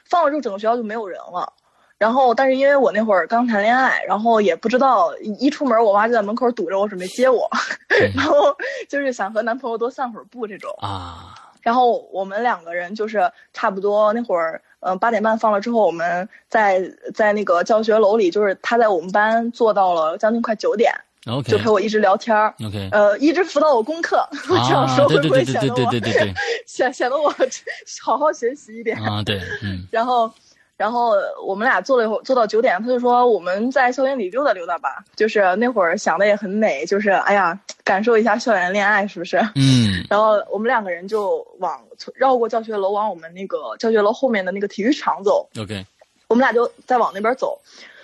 [0.05, 1.53] 放了之后整个学校就没有人了。
[1.97, 7.49] 然后，但是因为我那会儿刚谈恋爱，然后也不知道一出门，我妈就在门口堵着我，准备接我，
[8.17, 8.55] 然后
[8.89, 10.75] 就是想和男朋友多散会儿步这种。
[10.79, 16.83] 啊，然后我们两个人就是差不多那会儿，嗯八点半放了之后，我们在
[17.15, 20.93] 在那个教学楼里，就是他在我们班坐到了将近快九点
[21.27, 22.55] ，OK 就陪我一直聊天儿。
[22.67, 24.19] OK，呃，一直辅导我功课，
[24.49, 26.35] 我这样说会不会显得我对对对对
[26.67, 27.35] 显显得我
[28.05, 28.97] 好好学习一点？
[29.03, 30.31] 啊，对，嗯然后，
[30.77, 31.13] 然后
[31.47, 35.05] 我们俩坐了一会儿，坐到九点，他就说我们在校园里溜达溜达吧。
[35.15, 39.37] 就是那会儿想的也很美，就是哎呀，感受一下校园恋爱，是不是？
[39.55, 41.81] 嗯 然后我们两个人就往
[42.15, 45.49] 绕过教学楼，往我们那个教学楼后面的那个体育场走。
[45.61, 45.87] ，OK，
[46.29, 47.61] 我们俩就再往那边走，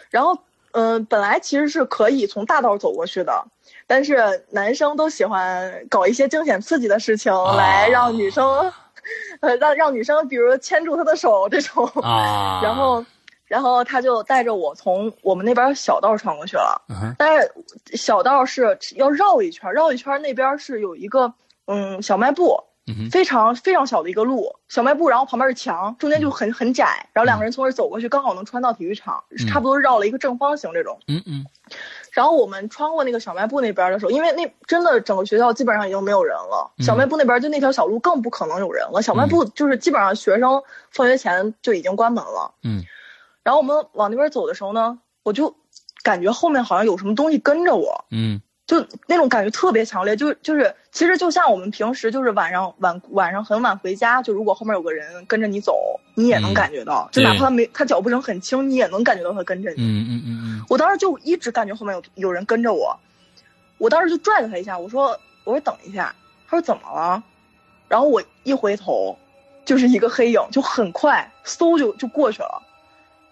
[0.09, 0.39] 然后，
[0.73, 3.45] 嗯、本来其实是可以从大道走过去的，
[3.89, 8.73] 但是男生都喜欢搞一些惊险刺激的事情，来让女生，
[9.41, 13.05] 呃，让让女生，比如牵住他的手这种，啊，然后，
[13.47, 16.83] 然后他就带着我从我们那边小道穿过去了，
[17.19, 17.53] 但是
[17.97, 21.33] 小道是要绕一圈，绕一圈那边是有一个
[21.67, 22.63] 嗯小卖部，
[23.11, 30.99] 非常非常小的一个路，小卖部，然后旁边是墙，中间就很很窄，然后两个人从这儿走过去，刚好能穿到体育场，嗯差不多绕了一个正方形这种。
[31.09, 31.45] 嗯嗯
[32.13, 39.01] 然后我们穿过那个小卖部那边的时候，因为那真的整个学校基本上已经没有人了，嗯小卖部那边就那条小路更不可能有人了。
[39.03, 42.53] 小卖部就是基本上学生放学前就已经关门了。
[42.63, 42.85] 嗯
[43.43, 45.55] 然后我们往那边走的时候呢，我就
[46.03, 48.41] 感觉后面好像有什么东西跟着我，嗯
[48.71, 59.83] 就那种感觉特别强烈，就就是其实就像我们平时就是晚上晚晚上很晚回家，就如果后面有个人跟着你走，你也能嗯感觉到，就哪怕他没他脚步声很轻，你也能感觉到他跟着你。
[59.83, 62.97] 嗯嗯嗯我当时就一直感觉后面有有人跟着我，
[63.79, 66.15] 我当时就拽了他一下，我说我说等一下，
[66.49, 67.21] 他说怎么了？
[67.89, 69.19] 然后我一回头，
[69.65, 72.63] 就是一个黑影，就很快嗖就就过去了。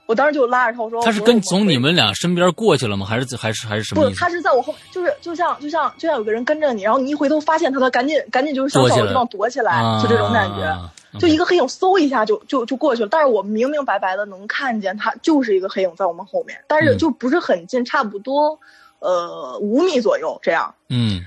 [0.09, 3.05] 我当时就拉着他，我说他是跟从你们俩身边过去了吗？
[3.05, 4.29] 还是还是还是什么不，他？
[4.31, 10.65] 是在我后，就是就像就像就像有个人跟着你，然后你一回头发现他，他赶紧赶紧就是想找个地方躲起来，啊，就这种感觉。
[10.65, 18.61] 啊就一个黑影嗖一下就就就过去了，但是我明明白白的能看见他就是一个黑影在我们后面，但是嗯就不是很近，差不多
[19.01, 20.73] 呃五米左右这样。
[20.91, 21.23] 嗯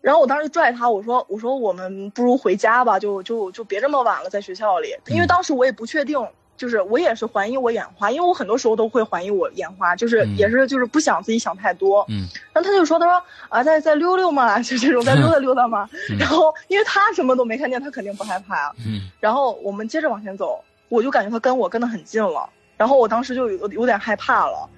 [0.00, 6.18] 然后我当时就拽他，我说我说我们不如回家吧，就就就别这么晚了，在学校里，因为嗯当时我也不确定。
[6.60, 12.04] 就是我也是怀疑我眼花，因为我很多时候都会怀疑我眼花，就是嗯也是就是不想自己想太多。
[12.10, 15.88] 嗯然后他就说：“他说啊，再再溜溜嘛， 就这种再溜达溜达嘛。
[16.10, 18.72] 嗯然后因为他什么都没看见，他肯定不害怕啊。
[18.86, 22.46] 嗯然后我们接着往前走，我就感觉他跟我跟得很近了，
[22.76, 24.68] 然后我当时就有有点害怕了，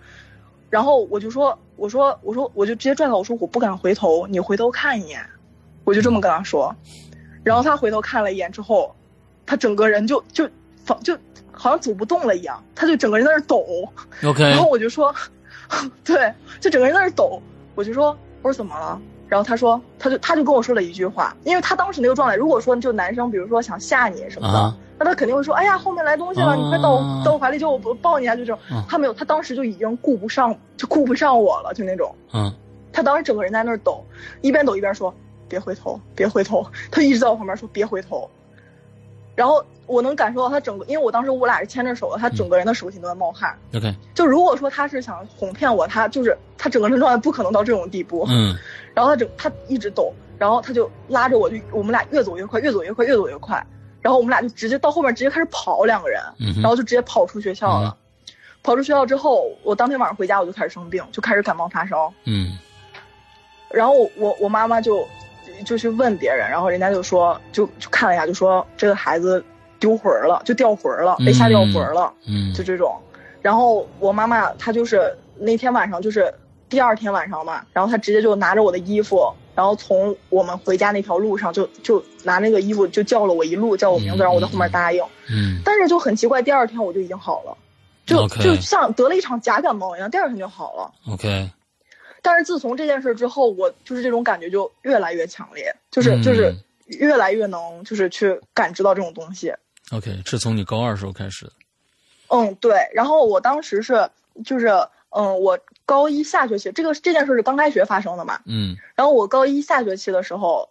[0.71, 5.21] 然后我就说，我说我说我就直接拽他，我说我不敢回头，你回头看一眼，
[5.83, 6.73] 我就这么跟他说，
[7.43, 8.95] 然后他回头看了一眼之后，
[9.45, 10.49] 他整个人就就
[10.93, 11.17] 仿就
[11.53, 13.65] 好像走不动了一样，他就整个人在那儿抖
[14.25, 15.15] ，，OK，然后我就说，
[16.05, 17.41] 对，就整个人在那儿抖，
[17.75, 19.01] 我就说，我说怎么了？
[19.29, 28.59] 然后他说，他就他就跟我说了一句话，因为他当时那个状态，如果说就男生，比如说想吓你什么的，啊那他肯定会说，哎呀，后面来东西了，你快到到我怀里，就我抱你啊，就这种。
[28.71, 32.15] 嗯他没有，他当时就已经顾不上，就顾不上我了，就那种。
[32.35, 32.53] 嗯
[32.93, 34.05] 他当时整个人在那儿抖，
[34.43, 35.13] 一边抖一边说
[35.49, 38.29] ：“别回头，别回头。”他一直在我旁边说：“别回头。”
[39.35, 43.57] 然后我能感受到他整个，因为我当时我俩是牵着手的，他整个人的手心都在冒汗。
[43.75, 48.27] ，OK，就如果说他是想哄骗我，他就是他整个人状态不可能到这种地步。
[48.29, 48.57] 嗯
[48.95, 53.67] 然后他整他一直抖，然后他就拉着我就我们俩越走越快，越走越快，越走越快。
[54.03, 57.97] 然后我们俩就直接到后面直接开始跑，两个人，嗯然后就直接跑出学校了。
[58.63, 62.13] 跑出学校之后，我当天晚上回家我就开始生病，就开始感冒发烧。
[62.27, 62.59] 嗯
[63.71, 65.09] 然后我我妈妈就
[65.65, 69.45] 就去问别人，然后人家就说就就看了一下，就说这个孩子
[69.79, 72.13] 丢魂儿了，就掉魂儿了，被吓掉魂儿了。
[72.27, 72.95] 嗯就这种。
[73.41, 76.33] 然后我妈妈她就是那天晚上就是
[76.69, 85.03] 第二天晚上嘛，然后她直接就拿着我的衣服，然后从我们回家那条路上就就拿那个衣服就叫了我一路，叫我名字，然后我在后面答应。
[85.29, 87.57] 嗯但是就很奇怪，第二天我就已经好了，
[88.07, 91.13] 就就像得了一场假感冒一样，第二天就好了。
[91.13, 91.51] ，OK，
[92.23, 96.55] 但是自从这件事之后，我就是这种感觉就越来越强烈，就是嗯就是
[96.87, 99.53] 越来越能就是去感知到这种东西。
[99.91, 101.53] OK，是从你高二时候开始的。
[102.29, 102.89] 嗯，对。
[102.95, 104.09] 然后我当时是
[104.45, 104.69] 就是
[105.11, 108.41] 嗯，我高一下学期这个这件事是刚开学发生的嘛。
[108.47, 110.71] 嗯然后我高一下学期的时候，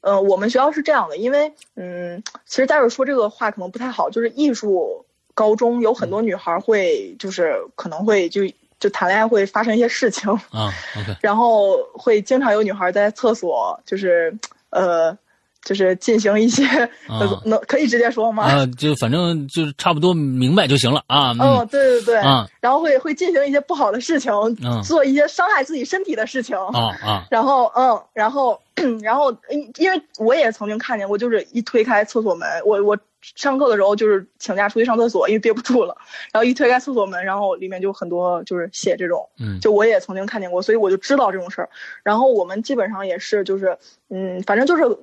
[0.00, 8.42] 呃，我们学校是这样的，因为嗯，其实待会儿说这个话可能不太好，就是艺术高中有很多女孩会就是可能会就
[8.80, 10.72] 就谈恋爱会发生一些事情， 啊
[11.20, 14.36] 然后会经常有女孩在厕所就是
[14.70, 15.16] 呃。
[15.64, 16.64] 就是进行一些，
[17.44, 18.44] 能可以直接说吗？
[18.44, 21.32] 啊，就反正就是差不多明白就行了啊。
[21.32, 24.32] 嗯，嗯对对对，啊然后会会进行一些不好的事情，
[24.64, 26.56] 嗯做一些伤害自己身体的事情。
[26.56, 28.58] 啊啊然后，嗯，然后，
[29.02, 35.96] 然后，因因为我也曾经看见过，就是一推开厕所门，我我上课的时候就是请假出去上厕所，因为憋不住了，
[36.32, 39.58] 然后一推开厕所门，然后里面就很多就是血这种，嗯。
[39.60, 41.70] 就我也曾经看见过，所以我就知道这种事儿。
[42.02, 44.98] 然后我们基本上也是就是嗯，反正就是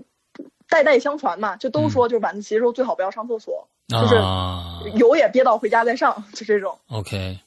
[0.70, 4.82] 代代相传嘛，就都说就是晚自习的时候最好不要上厕所，就是啊。
[4.96, 6.78] 有也憋到回家再上，就这种。
[6.90, 7.40] ，OK，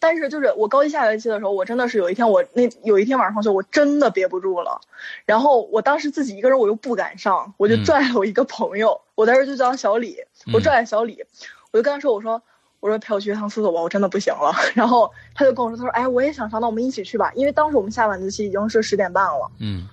[0.00, 4.80] 但是就是我高一下学期的时候，我真的是有一天我那有一天晚上放学，我真的憋不住了，
[5.24, 7.84] 然后我当时自己一个人我又不敢上，我就嗯。
[7.84, 10.16] 拽了我一个朋友，我当时就叫他小李，
[10.52, 11.24] 我嗯拽了小李，
[11.72, 12.40] 我就跟他说我说
[12.80, 14.52] 我说陪我去一趟厕所吧，我真的不行了。
[14.74, 19.86] 然后他就跟我说他说哎我也想上，那我们一起去吧，因为当时我们下晚自习已经是十点半了，嗯。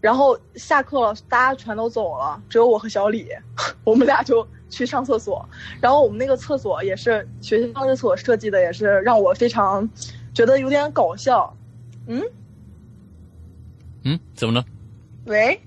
[0.00, 3.28] 然后下课了，大家全都走了，只有我和小李，
[3.84, 5.46] 我们俩就去上厕所。
[5.80, 9.86] 然后我们那个厕所也是学校的厕所设计的，也是让我非常
[10.32, 11.54] 觉得有点搞笑。
[12.06, 12.22] 嗯，
[14.04, 14.64] 嗯，怎么了？
[15.26, 15.60] 喂，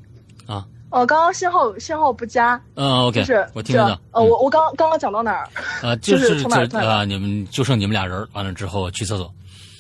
[0.48, 4.02] 啊，哦，刚刚信号信号不佳，嗯，OK，就是我听得到这。
[4.12, 5.48] 呃，我我刚刚刚讲到哪儿？
[5.88, 9.32] 啊， 就就是从哪儿啊，你们就剩你们俩人儿，完了之后去厕所。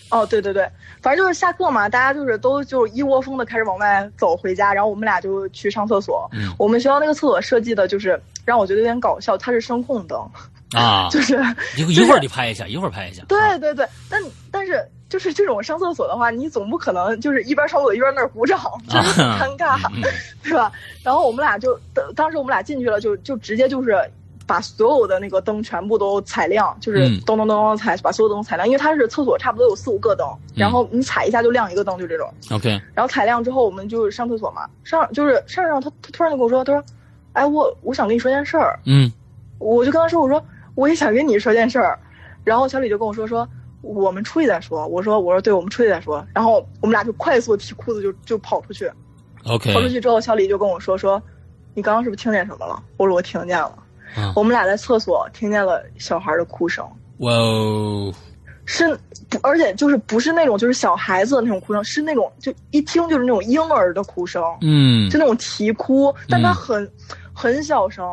[0.09, 0.69] 哦，对对对，
[1.01, 6.29] 反正就是下课嘛，大家就是都就一窝蜂的开始往外走回家，然后我们俩就去上厕所。
[6.33, 10.19] 嗯我们学校那个厕所设计的就是让我觉得有点搞笑，它是声控灯，
[10.73, 11.35] 啊， 就是
[11.77, 13.21] 一会一会儿你拍一下，一会儿拍一下。
[13.23, 14.21] 啊对对对，但
[14.51, 19.89] 但是就是这种上厕所的话，你总不可能就是一边上厕所一边那儿鼓掌，就是很尴尬，
[20.43, 20.71] 对吧？
[21.03, 23.95] 然后我们俩就当当时我们俩进去了，就就直接就是
[24.45, 32.27] 把所有的那个灯全部都踩亮，就是咚咚咚踩，把所有灯踩亮，因为它是厕所差不多有四五个灯，然后你踩一下就亮一个灯，就这种。
[32.51, 36.83] OK，然后踩亮之后，我们就上厕所嘛，上就是上上他他突然就跟我说，他说，
[37.33, 39.11] 哎我我想跟你说件事儿，嗯。
[39.59, 40.43] 我就跟他说，我说
[40.75, 41.97] 我也想跟你说件事儿，
[42.43, 43.47] 然后小李就跟我说说
[43.81, 48.91] 我们出去再说，我说我说对，我们出去再说，然后我们俩就快速提裤子就就跑出去
[49.45, 49.73] ，OK。
[49.73, 51.21] 跑出去之后，小李就跟我说说，
[51.75, 52.83] 你刚刚是不是听见什么了？
[52.97, 53.77] 我说我听见了，
[54.17, 56.85] 啊，我们俩在厕所听见了小孩的哭声，
[57.19, 58.13] 哇哦，
[58.65, 58.85] 是
[59.43, 66.89] 而且就是不是那种就是小孩子的那种哭声，是那种就一听就是那种婴儿的哭声，嗯，就那种啼哭，但他嗯
[67.43, 68.05] 很、小声。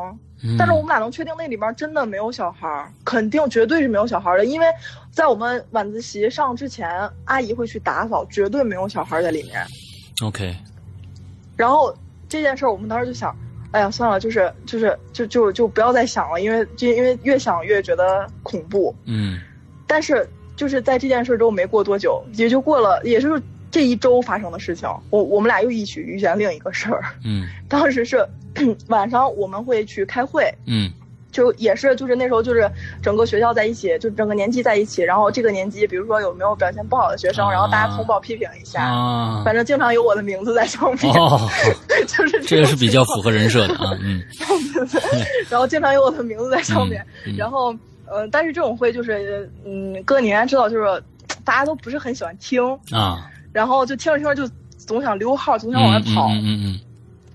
[0.43, 4.67] 嗯但是我们俩能确定那里面真的没有小孩儿，肯定绝对是没有小孩儿的，因为
[5.11, 6.89] 在我们晚自习上之前，
[7.27, 9.63] 阿姨会去打扫，绝对没有小孩儿在里面。
[10.23, 10.57] OK，
[11.59, 11.95] 然后
[12.27, 13.37] 这件事儿，我们当时就想，
[13.73, 18.95] 哎呀，算了，就是就是就就就不要再想了，因为就因为越想越觉得恐怖。
[19.05, 19.39] 嗯
[19.87, 20.27] 但是
[20.57, 27.05] 就是在这件事之后没过多久，也就过了，也就是这一周发生的事情，我我们俩又一起遇见另一个事儿。
[27.27, 28.27] 嗯当时是
[28.89, 30.91] 晚上我们会去开会，嗯。
[31.33, 32.69] 就也是就是那时候就是
[33.01, 37.53] 整个学校在一起，就整个年级在一起，然后这个年级比如说有没有表现不好的学生，啊。
[37.53, 41.49] 然后大家通报批评一下，啊，反正经常有我的名字在上面，哦，
[42.09, 44.21] 就是这个是比较符合，人设的啊，嗯。
[45.49, 47.37] 然后经常有我的名字在上面，嗯嗯。
[47.37, 47.73] 然后
[48.07, 51.01] 呃，但是这种会就是嗯，哥你应该知道，就是
[51.45, 56.81] 大家都不是很喜欢听，啊，然后就听着听着就总想溜号，总想往外跑，嗯嗯嗯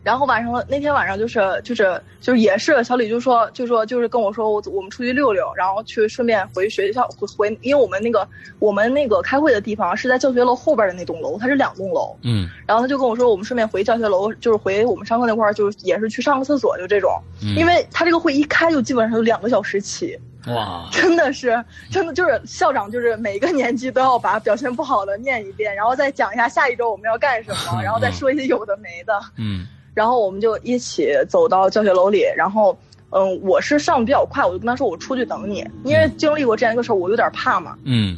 [0.05, 8.27] 然后晚上那天晚上就是就是就是也是小李就说就说就是跟我说我我们出去溜溜，然后去顺便回学校回回，因为我们那个
[8.59, 12.15] 我们那个开会的地方是在教学楼后边的那栋楼，它是两栋楼。
[12.21, 17.19] 嗯然后他就跟我说我们顺便回教学楼，就是回我们上课那块儿，就是也是去上个厕所，就这种。
[17.41, 20.15] 嗯，因为他这个会一开就基本上有两个小时起，
[20.47, 29.19] 哇， 真的是真的就是校长就是每个年级都要把表现不好的念一遍，然后再讲一下下一周我们要干什么， 然后再说一些有的没的。
[29.37, 29.65] 嗯
[29.95, 32.77] 然后我们就一起走到教学楼里，然后，
[33.09, 38.17] 嗯，我是上的比较快，我就跟他说我出去等你，因为经历过这样一个事儿，我有点怕嘛，嗯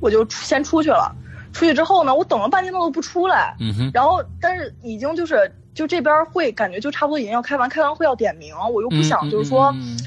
[0.00, 1.14] 我就先出去了。
[1.52, 9.66] 出去之后呢，我等了半天他都不出来，嗯哼，然后但是已经就是就这边会感觉就差不多已经要开完，开完会要点名，我又不想就是说。
[9.74, 9.98] 嗯嗯嗯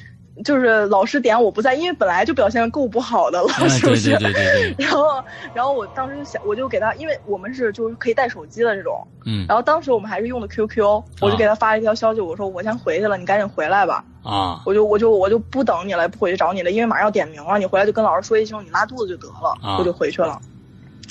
[0.43, 4.11] 就是老师点我不在，因为本来就表现够不好的了，嗯是不是？
[4.17, 5.23] 对对对对对， 然后，
[5.53, 10.83] 然后我当时就想，我就给他，因为我们是就是可以带手机的这种，嗯然后当时我们还是用的 QQ，
[11.21, 14.03] 我就给他发了一条消息，我说我先回去了，你赶紧回来吧。
[14.23, 20.39] 啊我就我就我就不等你了，不回去找你了，因为马上要点名了，你回来就跟老师说一声你拉肚子就得了，啊我就回去了。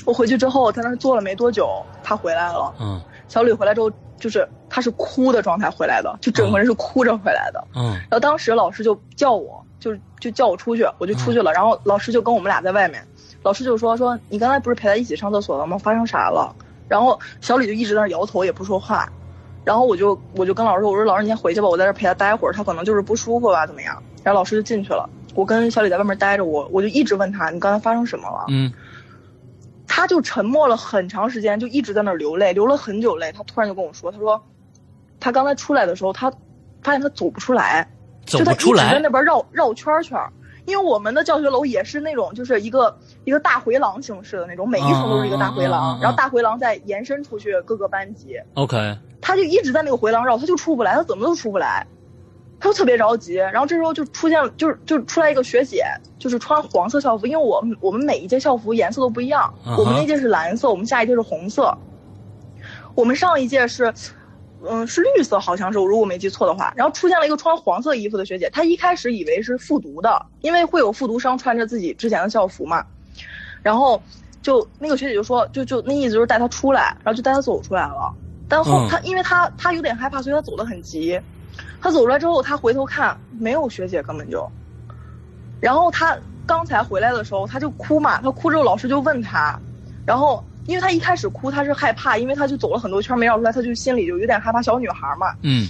[0.06, 1.68] 我回去之后，在那儿坐了没多久，
[2.02, 2.72] 他回来了。
[2.80, 3.88] 嗯小吕回来之后，
[4.20, 7.64] 就是他是哭的状态回来的，就整个人是哭着回来的。
[7.74, 11.52] 嗯然后当时老师就叫我，就就叫我出去，我就出去了。
[11.52, 13.04] 然后老师就跟我们俩在外面，
[13.42, 15.76] 老师就说说你刚才不是陪他一起上厕所了吗？
[15.76, 16.54] 发生啥了？
[16.86, 19.08] 然后小李就一直在那摇头，也不说话。
[19.64, 24.02] 然后我就我就跟老师说，我说老师你先回去吧，我在这陪他待会儿，他可能就是不舒服吧，怎么样？
[24.22, 25.08] 然后老师就进去了。
[25.34, 28.46] 我跟小李在外面待着，我我就一直问他，你刚才发生什么了？
[28.48, 28.72] 嗯
[29.92, 33.32] 他就沉默了很长时间，就一直在那儿流泪，流了很久泪。
[33.32, 34.40] 他突然就跟我说，他说，
[35.18, 36.30] 他刚才出来的时候，他
[36.80, 37.90] 发现他走不出来，
[38.24, 40.32] 走就他一直不出来在那边绕绕圈圈儿。
[40.64, 51.84] 因为我们的教学楼也是那种，就是一个一个大回廊形式的那种，每一层都是一个大回廊，然后大回廊再延伸出去各个班级，OK，他就一直在那个回廊绕，他就出不来，他怎么都出不来，
[52.60, 53.34] 他就特别着急。
[53.34, 55.82] 然后这时候就出现，就是就出来一个学姐，
[56.18, 61.76] 就是穿黄色校服，因为我们我们每一届校服颜色都不一样，我们那届是蓝色，我们下一届是红色，
[62.94, 63.92] 我们上一届是。
[64.62, 66.70] 嗯，是绿色，好像是，我如果没记错的话。
[66.76, 72.84] 然后出现了一个穿黄色衣服的学姐，她一开始以为是复读的，因为会有复读生穿着自己之前的校服嘛。
[73.62, 74.02] 然后
[74.42, 78.14] 就那个学姐就说，就就那意思就是带她出来，然后就带她走出来了。
[78.50, 81.18] 但后嗯她因为她她有点害怕，所以她走得很急。
[81.80, 84.46] 她走出来之后，他回头看没有学姐，根本就。
[85.60, 89.58] 然后他刚才回来的时候，他就哭嘛，他哭之后老师就问他，
[90.06, 95.34] 然后因为他一开始哭，他是害怕，因为他就走了很多圈没绕出来，他就心里就有点害怕小女孩嘛。
[95.42, 95.68] 嗯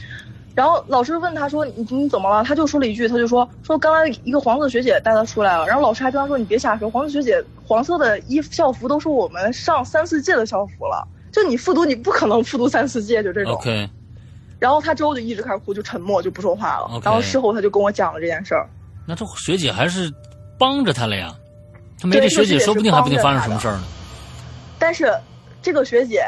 [0.52, 5.64] 然后老师问他说：“你你怎么了？”他就说了一句，他就说说刚才一个黄色学姐带他出来了。
[5.64, 13.54] 然后老师还跟他说：“你别瞎说，黄色学姐黄色的衣服校服都是我们上三四届的校服了，就你复读你不可能复读三四届，就这种。
[13.54, 13.88] ，OK，
[14.60, 17.00] 然后他之后就一直开始哭，就沉默就不说话了。
[17.02, 18.68] 然后事后他就跟我讲了这件事儿。
[19.06, 20.08] 那这学姐还是
[20.58, 21.34] 帮着他了呀？
[21.98, 23.82] 他没这学姐，说不定还不定发生什么事儿呢。
[24.78, 25.12] 但是
[25.60, 26.24] 这个学姐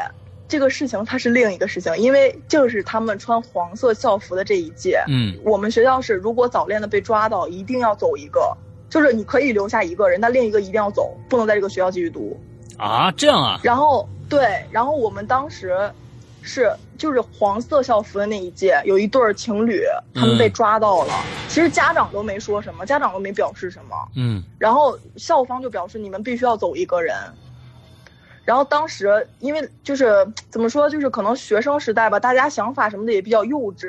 [0.47, 8.55] 这个事情它是另一个事情，因为就是他们穿黄色校服的这一届，嗯我们学校是，如果早恋的被抓到，一定要走一个，
[8.89, 12.39] 就是你可以留下一个人，但另一个一定要走，不能在这个学校继续读。
[12.77, 15.91] 啊，这样啊，然后对，然后我们当时
[16.43, 19.83] 是就是黄色校服的那一届，有一对儿情侣，
[20.13, 21.13] 他们被抓到了。
[21.47, 27.15] 其实家长都没说什么，家长都没表示什么，嗯然后校方就表示你们必须要走一个人。
[28.43, 33.87] 然后当时因为就是怎么说，就是可能学生时代吧，大家想法什么的也比较幼稚。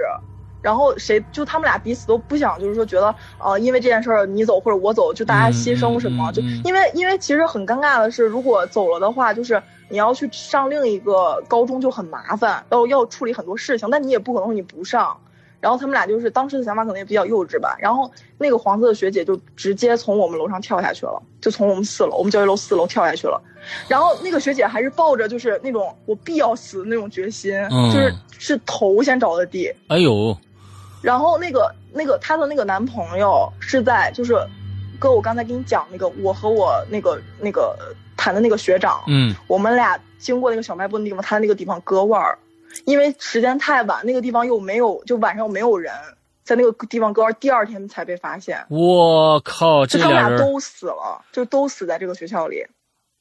[0.64, 15.14] 然后谁就他们俩彼此都不想，就是说觉得呃，因为这件事儿你走或者我走，就大家牺牲什么，就嗯嗯嗯因为因为其实很尴尬的是，如果走了的话，就是你要去上另一个高中就很麻烦，要要处理很多事情，但你也不可能说你不上。
[15.60, 17.74] 然后他们俩就是当时的想法可能也比较幼稚吧。
[17.80, 23.40] 然后那个黄色的学姐就直接从我们楼上跳下去了，就从我们四楼，我们教学楼四楼跳下去了。
[23.88, 29.72] 然后那个学姐还是抱着就是那种我必要死的那种决心，嗯就是是头先着的地。
[29.88, 30.36] 哎呦，
[31.04, 34.34] 然后那个那个她的那个男朋友是在就是，
[34.98, 37.76] 哥我刚才给你讲那个我和我那个那个
[38.16, 42.38] 谈的那个学长，嗯我们俩经过那个小卖部的地方，他那个地方割腕儿，
[42.86, 45.92] 因为时间太晚，那个地方又没有，就晚上又没有人，
[46.42, 52.64] 在那个地方割腕，第二天才被发现，我靠，这就他们俩都死了，就都死在这个学校里。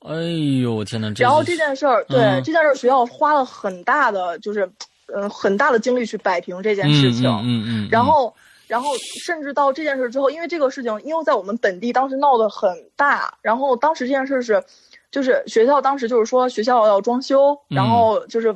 [0.07, 0.15] 哎
[0.61, 1.11] 呦我天哪！
[1.17, 4.69] 然后这件事儿，对、嗯这件事儿，学校花了很大的，就是，
[5.07, 7.29] 嗯、很大的精力去摆平这件事情。
[7.29, 8.33] 嗯嗯然后，
[8.67, 8.89] 然后
[9.23, 14.63] 甚至到这件事之后，因为这个事情，因为在我们本地当时闹得很大，然后当时这件事是，
[15.11, 18.55] 就是学校当时就是说学校要装修，嗯然后就是。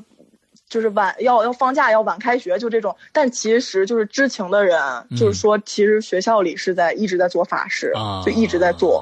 [0.70, 4.78] 就是晚要要放假要晚开学就这种，但其实就是知情的人，
[5.12, 7.94] 就是说其实学校里是在一直在做法事，
[8.26, 9.02] 就一直在做。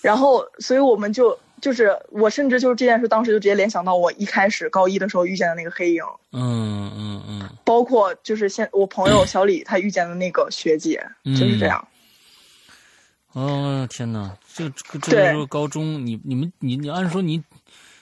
[0.00, 6.02] 然后，所以我们就就是我甚至就是这件事，当时就直接联想到我一开始高一的时候遇见的那个黑影，
[6.32, 11.86] 嗯嗯嗯，包括就是现我朋友小李他遇见的那个学姐，嗯就是这样。
[13.32, 17.42] 哦天哪，这个这个这对个时候高中，你你们你你按说你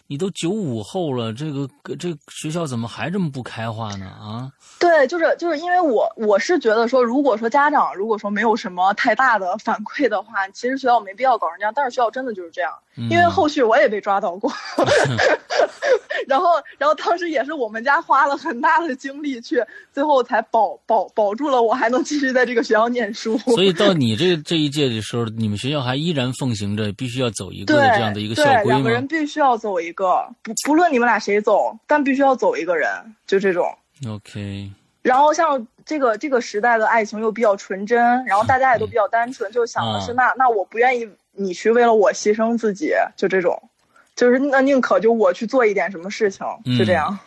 [0.08, 4.06] 你都九五后了，这个这个学校怎么还这么不开化呢？
[4.06, 4.50] 啊，
[4.80, 11.72] 对，就是就是因为我我是觉得说，如果说家长如果说没有什么太大的反馈的话，其实学校没必要搞成这样。
[11.72, 14.52] 但是学校真的就是这样，因为后续我也被抓到过，
[16.26, 23.38] 然后然后当时也是我们家花了很大的精力去，最后才保保保住了我还能继续在这个学校念书。
[23.38, 32.88] 所以到你这这一届的时候，你们学校还依然奉行着必须要走一个的这样的一个校对，规两个人必须要走一个，不不论你们俩谁走，但必须要走一个人，
[33.26, 33.66] 就这种。
[34.06, 34.70] ？OK，
[35.02, 43.70] 然后像这个这个时代的爱情又比较纯真，然后大家也都比较单纯，就想的是嗯那那我不愿意你去为了我牺牲自己，就这种，
[44.16, 46.46] 就是那宁可就我去做一点什么事情，
[46.78, 47.18] 就这样。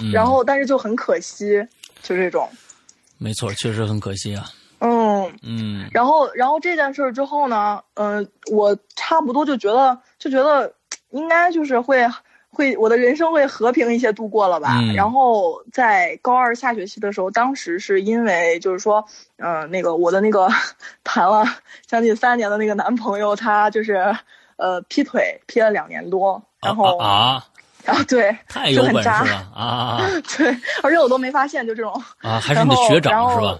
[0.00, 1.66] 嗯、 然后但是就很可惜，
[2.02, 2.48] 就这种，
[3.18, 4.44] 没错，确实很可惜啊。
[4.80, 5.32] 嗯。
[5.42, 10.74] 嗯然后，然后这件事儿之后呢，嗯、我差不多就觉得，就觉得
[11.10, 12.06] 应该就是会
[12.54, 14.78] 会我的人生会和平一些度过了吧。
[14.80, 19.04] 嗯然后在高二下学期的时候，当时是因为就是说，
[19.38, 20.48] 嗯、那个我的那个
[21.04, 21.44] 谈了
[21.84, 24.16] 将近三年的那个男朋友，他就是
[24.56, 27.44] 呃劈腿劈了两年多，然后、啊啊，
[27.84, 30.00] 然后 对， 太有本事就很渣了啊
[30.36, 31.92] 对，而且我都没发现，就这种。
[32.22, 32.38] 啊！
[32.40, 33.58] 还是你的学长是吧？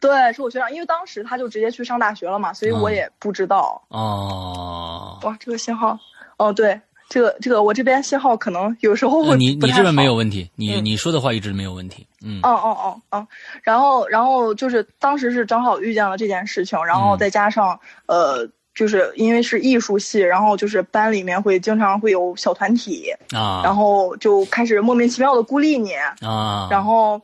[0.00, 3.80] 对，是我学长，因为当时他就直接去上大学了嘛，所以我也不知道。
[3.88, 5.96] 哦，哇，这个信号，
[6.36, 6.78] 哦，对，
[7.14, 10.84] 这个这个我这边信号可能有时候会你你这边没有问题，你嗯。
[10.84, 12.04] 你说的话一直没有问题。
[12.24, 12.40] 嗯。
[12.42, 13.28] 哦哦哦哦，
[13.62, 17.18] 然后然后就是当时是正好遇见了这件事情，然后嗯。
[17.18, 18.44] 再加上、呃，
[18.74, 27.22] 就是因为是艺术系，然后就是班里面会经常会有小团体，啊，然后就开始莫名其妙的孤立你，啊，然后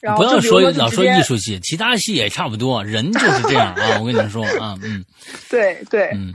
[0.00, 3.98] 然后不要说老说艺术系，其他系也差不多，人就是这样啊。
[4.00, 5.02] 我跟你们说啊，嗯。
[5.48, 6.30] 对 对，嗯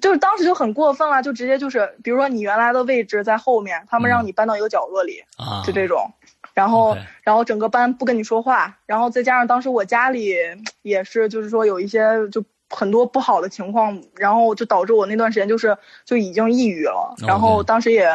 [0.00, 6.10] 就是当时就很过分了，就直接就是比如说你原来的位置在后面，他们让你搬到一个角落里，啊，就这种。
[6.54, 10.34] 然后然后整个班不跟你说话，然后再加上当时我家里
[10.82, 17.14] 也是，就是说有一些就很多不好的情况，然后就导致我那段时间就是就已经抑郁了。
[17.26, 18.10] 然后当时也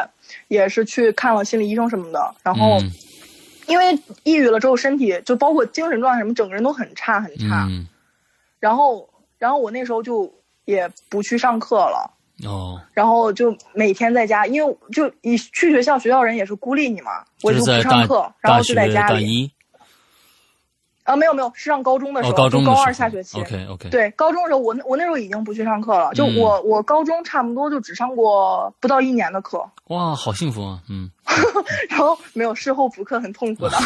[0.48, 2.90] 也是去看了心理医生什么的，然后嗯
[3.68, 7.66] 因为抑郁了之后身体就包括精神状态什么，整个人都很差很差。
[7.70, 7.86] 嗯
[8.58, 9.08] 然后
[9.38, 10.32] 然后我那时候就
[10.64, 12.10] 也不去上课了。
[12.44, 19.14] 哦，然后就每天在家，因为就你去学校，学校人也是孤立你嘛，我就不上课，然后就在家里。
[19.14, 19.50] 大一
[21.04, 23.40] 啊，没有没有，是上高中的时哦，候，就高高中的时候二下学期。
[23.40, 26.36] OK OK，对，高中的时候我我那时候已经不去上课了，就嗯。
[26.38, 31.10] 我、我高中差不多就只上过不到一年的课，哇，好幸福啊，嗯。
[31.88, 33.76] 然后没有事后补课很痛苦的，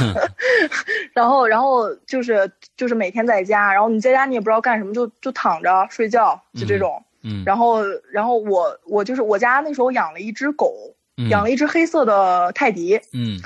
[1.14, 7.03] 然后然后就是就是每天在家，然后你在家你也不知道干什么，就就躺着睡觉，就这种。
[7.23, 10.73] 嗯，然后然后我我就是我家那时候养了一只狗，
[11.17, 11.29] 嗯。
[11.29, 13.41] 养了一只黑色的泰迪，嗯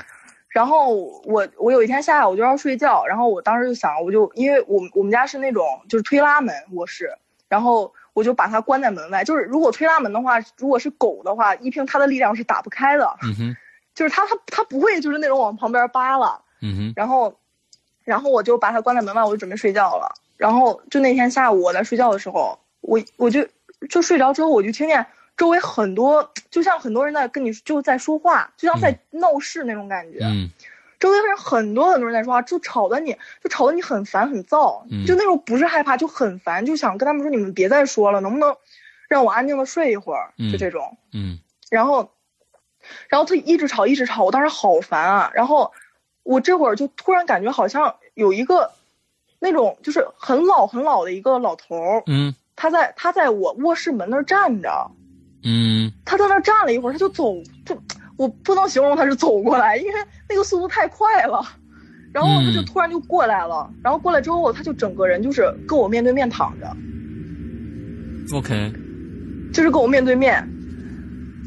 [0.51, 0.93] 然后
[1.23, 7.09] 我我有一天下午我就要睡觉，然后我当时就想，我就因为我们我们家是那种就是推拉门卧室，
[7.47, 9.23] 然后我就把它关在门外。
[9.23, 13.57] 就是如果推拉门的话，如果是狗的话，依凭它的力量是打不开的，嗯哼
[13.95, 16.39] 就是它它它不会就是那种往旁边扒拉。
[16.61, 17.33] 嗯哼然后，
[18.03, 20.13] 然后我就把它关在门外，我就准备睡觉了。
[20.37, 23.47] 然后就那天下午我在睡觉的时候，我我就
[23.89, 25.05] 就睡着之后，我就听见
[25.41, 30.19] 周围很多，就像很多人在跟你就在说话，就像在闹事那种感觉。
[30.21, 30.47] 嗯
[30.99, 38.55] 周围人很多很多人在说话，就吵得你，就吵得你很烦很燥，嗯就那种不是害怕，就很烦，就想跟他们说你们别再说了，能不能
[39.07, 40.31] 让我安静的睡一会儿？
[40.37, 40.95] 嗯就这种。
[41.11, 41.39] 嗯
[41.71, 42.11] 然后，
[43.09, 45.31] 然后他一直吵一直吵，我当时好烦啊。
[45.33, 45.71] 然后
[46.21, 48.71] 我这会儿就突然感觉好像有一个
[49.39, 54.91] 那种就是很老很老的一个老头儿，嗯他在他在我卧室门那儿站着，
[55.43, 57.35] 嗯他在那儿站了一会儿，他就走，
[57.65, 57.75] 就
[58.17, 59.93] 我不能形容他是走过来，因为
[60.29, 61.41] 那个速度太快了。
[62.13, 66.67] 然后他就嗯突然就过来了，然后过来之后，他就整个人就是跟我面对面躺着
[68.35, 68.73] ，OK
[69.53, 70.45] 就是跟我面对面。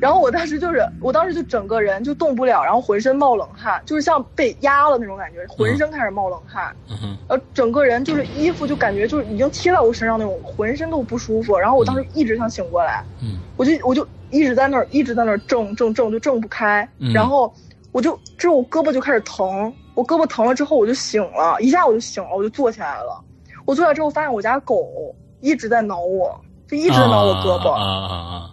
[0.00, 11.56] 然后我当时就是，我当时就整个人就动不了，然后浑身冒冷汗，就是像被压了那种感觉，浑身开始冒冷汗，嗯哼然后整个人就是衣服就感觉就是已经贴在我身上那种，浑身都不舒服。
[11.56, 16.86] 然后我当时一直想醒过来，嗯我就我就一直在那儿一直在那儿挣挣挣，就挣不开。
[16.98, 17.52] 嗯然后
[17.92, 23.22] 我就之后我胳膊就开始疼，我胳膊疼了之后我就醒了，一下我就醒了，我就坐起来了。
[23.64, 26.38] 我坐起来之后发现我家狗一直在挠我，
[26.68, 27.70] 就一直挠我胳膊，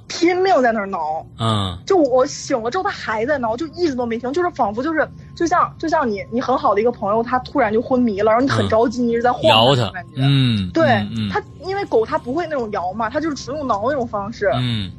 [0.07, 1.25] 拼命在那儿挠。
[1.37, 10.21] 啊啊就我醒了之后，它还在挠，就一直都没停，就是仿佛就是就像就像你你很好的一个朋友，他突然就昏迷了，然后你很着急，你一直在晃摇它它那种感觉。
[10.23, 14.49] 嗯对嗯嗯它，因为狗它不会那种摇嘛，它就是只用挠那种方式。
[14.57, 14.91] 嗯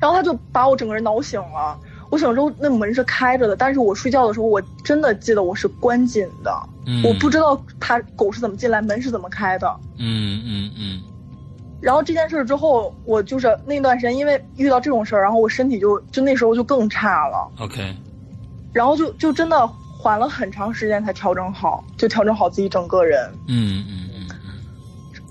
[0.00, 1.78] 然后它就把我整个人挠醒了。
[2.10, 6.52] 我醒了之后，那门是开着的，但是我睡觉的时候，我真的记得我是关紧的，
[6.86, 9.72] 嗯我不知道它狗是怎么进来，门是怎么开的。
[9.98, 11.00] 嗯嗯嗯
[11.82, 17.50] 然后这件事之后，我就是那段时间，因为遇到这种事儿，然后我身体就就那时候就更差了。
[17.58, 17.94] OK
[18.72, 19.66] 然后就就真的
[19.98, 23.28] 缓了很长时间才调整好，就调整好自己整个人。
[23.48, 24.28] 嗯嗯嗯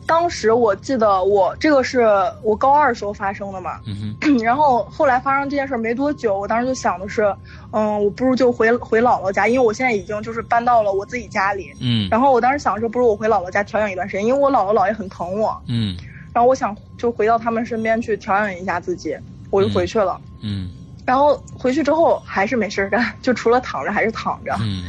[0.05, 2.05] 当时我记得我这个是
[2.43, 7.33] 我高二时候发生的嘛，嗯哼 然后后来发生这件事没多久，我当时就想的是，
[7.71, 11.71] 嗯，我不如就回回姥姥家，因为我现在已经就是搬到了我自己家里。
[11.79, 15.95] 嗯然后我当时想说，不如我回姥姥家调养一段时间，因为我姥姥姥爷很疼我，嗯
[16.33, 19.17] 然后我想就回到他们身边去调养一下自己，
[19.49, 20.19] 我就回去了。
[20.41, 20.69] 嗯
[21.03, 24.55] 然后回去之后还是没事儿干， 就除了躺着还是躺着。
[24.61, 24.83] 嗯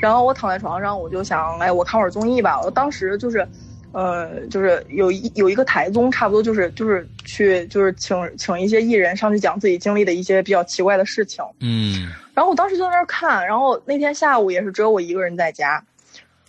[0.00, 2.60] 然后我躺在床上，我就想，哎，我看会儿综艺吧。
[2.62, 3.46] 我当时就是，
[3.92, 11.44] 呃，就是有一有一个台综，差不多就是就是去就是请请一些艺人上去讲自己经历的一些比较奇怪的事情。
[11.60, 15.84] 嗯然后我当时就在那儿看，然后那天下午也是只有我一个人在家，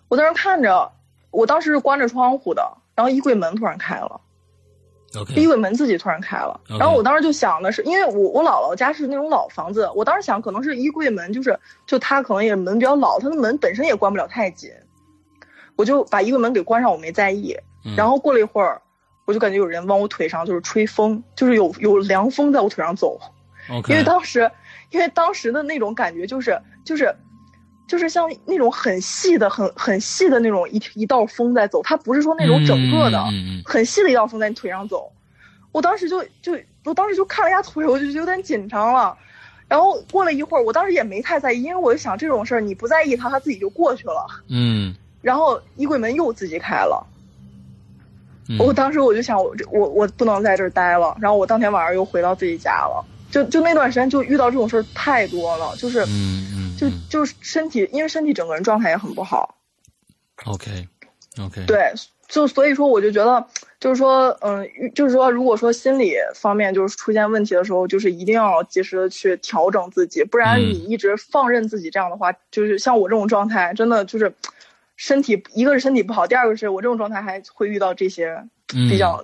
[0.07, 0.91] 我在那儿看着，
[1.31, 4.21] 我当时是关着窗户的，然后衣柜门突然开了。
[5.35, 14.71] 衣柜门自己突然开了，然后我当时就想的是，因为我我姥姥家是那种老房子，我当时想可能是衣柜门，就是就它可能也门比较老，它的门本身也关不了太紧。
[15.75, 17.57] 我就把衣柜门给关上，我没在意。
[17.85, 18.81] 嗯然后过了一会儿，
[19.25, 23.19] 我就感觉有人往我腿上就是吹风，就是有有凉风在我腿上走。
[23.87, 24.51] 因为当时，
[24.89, 27.15] 因为当时的那种感觉就是就是
[27.89, 33.21] 就是像那种很细的、很很细的那种一一道风在走，它不是说那种整个的，
[33.65, 35.11] 很细的一道风在你腿上走。
[35.71, 39.17] 我当时就就我当时就看了一下腿，我就有点紧张了。
[39.67, 44.25] 然后过了一会儿，我当时也没太在意，因为我就想这种事儿你不在意它，它自己就过去了。
[44.49, 47.05] 嗯 然后衣柜门又自己开了，
[48.47, 51.17] 嗯，我当时我就想，我这我我不能在这儿待了。
[51.19, 53.05] 然后我当天晚上又回到自己家了。
[53.31, 56.93] 就就那段时间就遇到这种事儿太多了，就是嗯嗯就嗯。
[57.09, 59.55] 就是身体，因为身体整个人状态也很不好。
[60.45, 60.87] OK
[61.39, 61.93] OK 对，
[62.27, 63.45] 就所以说我就觉得，
[63.79, 64.65] 就是说，嗯，
[64.95, 70.69] 就是说，如果说心理方面就是出现问题的时候，就是一定要及时的去调整自己，不然嗯。
[70.69, 74.33] 你一直放任自己这样的话，就是像我这种状态，真的就是
[74.95, 79.23] 身体，一个是身体不好，第二个是我这种状态还会遇到这些比较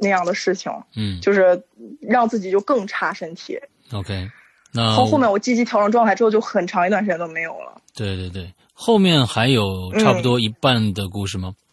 [0.00, 1.62] 那样的事情，嗯就是
[2.00, 3.58] 让自己就更差身体。
[3.92, 4.30] OK，
[4.72, 7.80] 那后后面我积极调整状态之后，就很长一段时间都没有了。
[7.94, 11.54] 对对对，后面还有差不多一半的故事吗？
[11.54, 11.65] 嗯，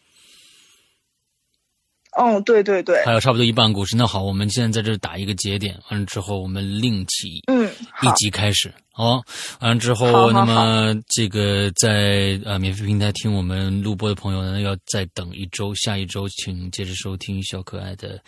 [2.46, 3.96] 对对对，还有差不多一半故事。
[3.96, 9.22] 那好，我们现在在这打一个节点，完了之后我们另起嗯，一，集开始，好？
[9.60, 18.20] 完了之后，那么这个在呃免费平台听我们录播的朋友呢，要再等一周，下一周请接着收听小可爱的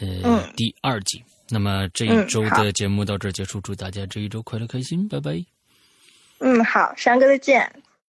[0.00, 1.22] 呃、嗯第二集。
[1.48, 5.44] 那么这一嗯周的节目到这儿结束，祝大家这一周快乐开心，拜拜。
[6.38, 7.70] 嗯，好，山哥再见。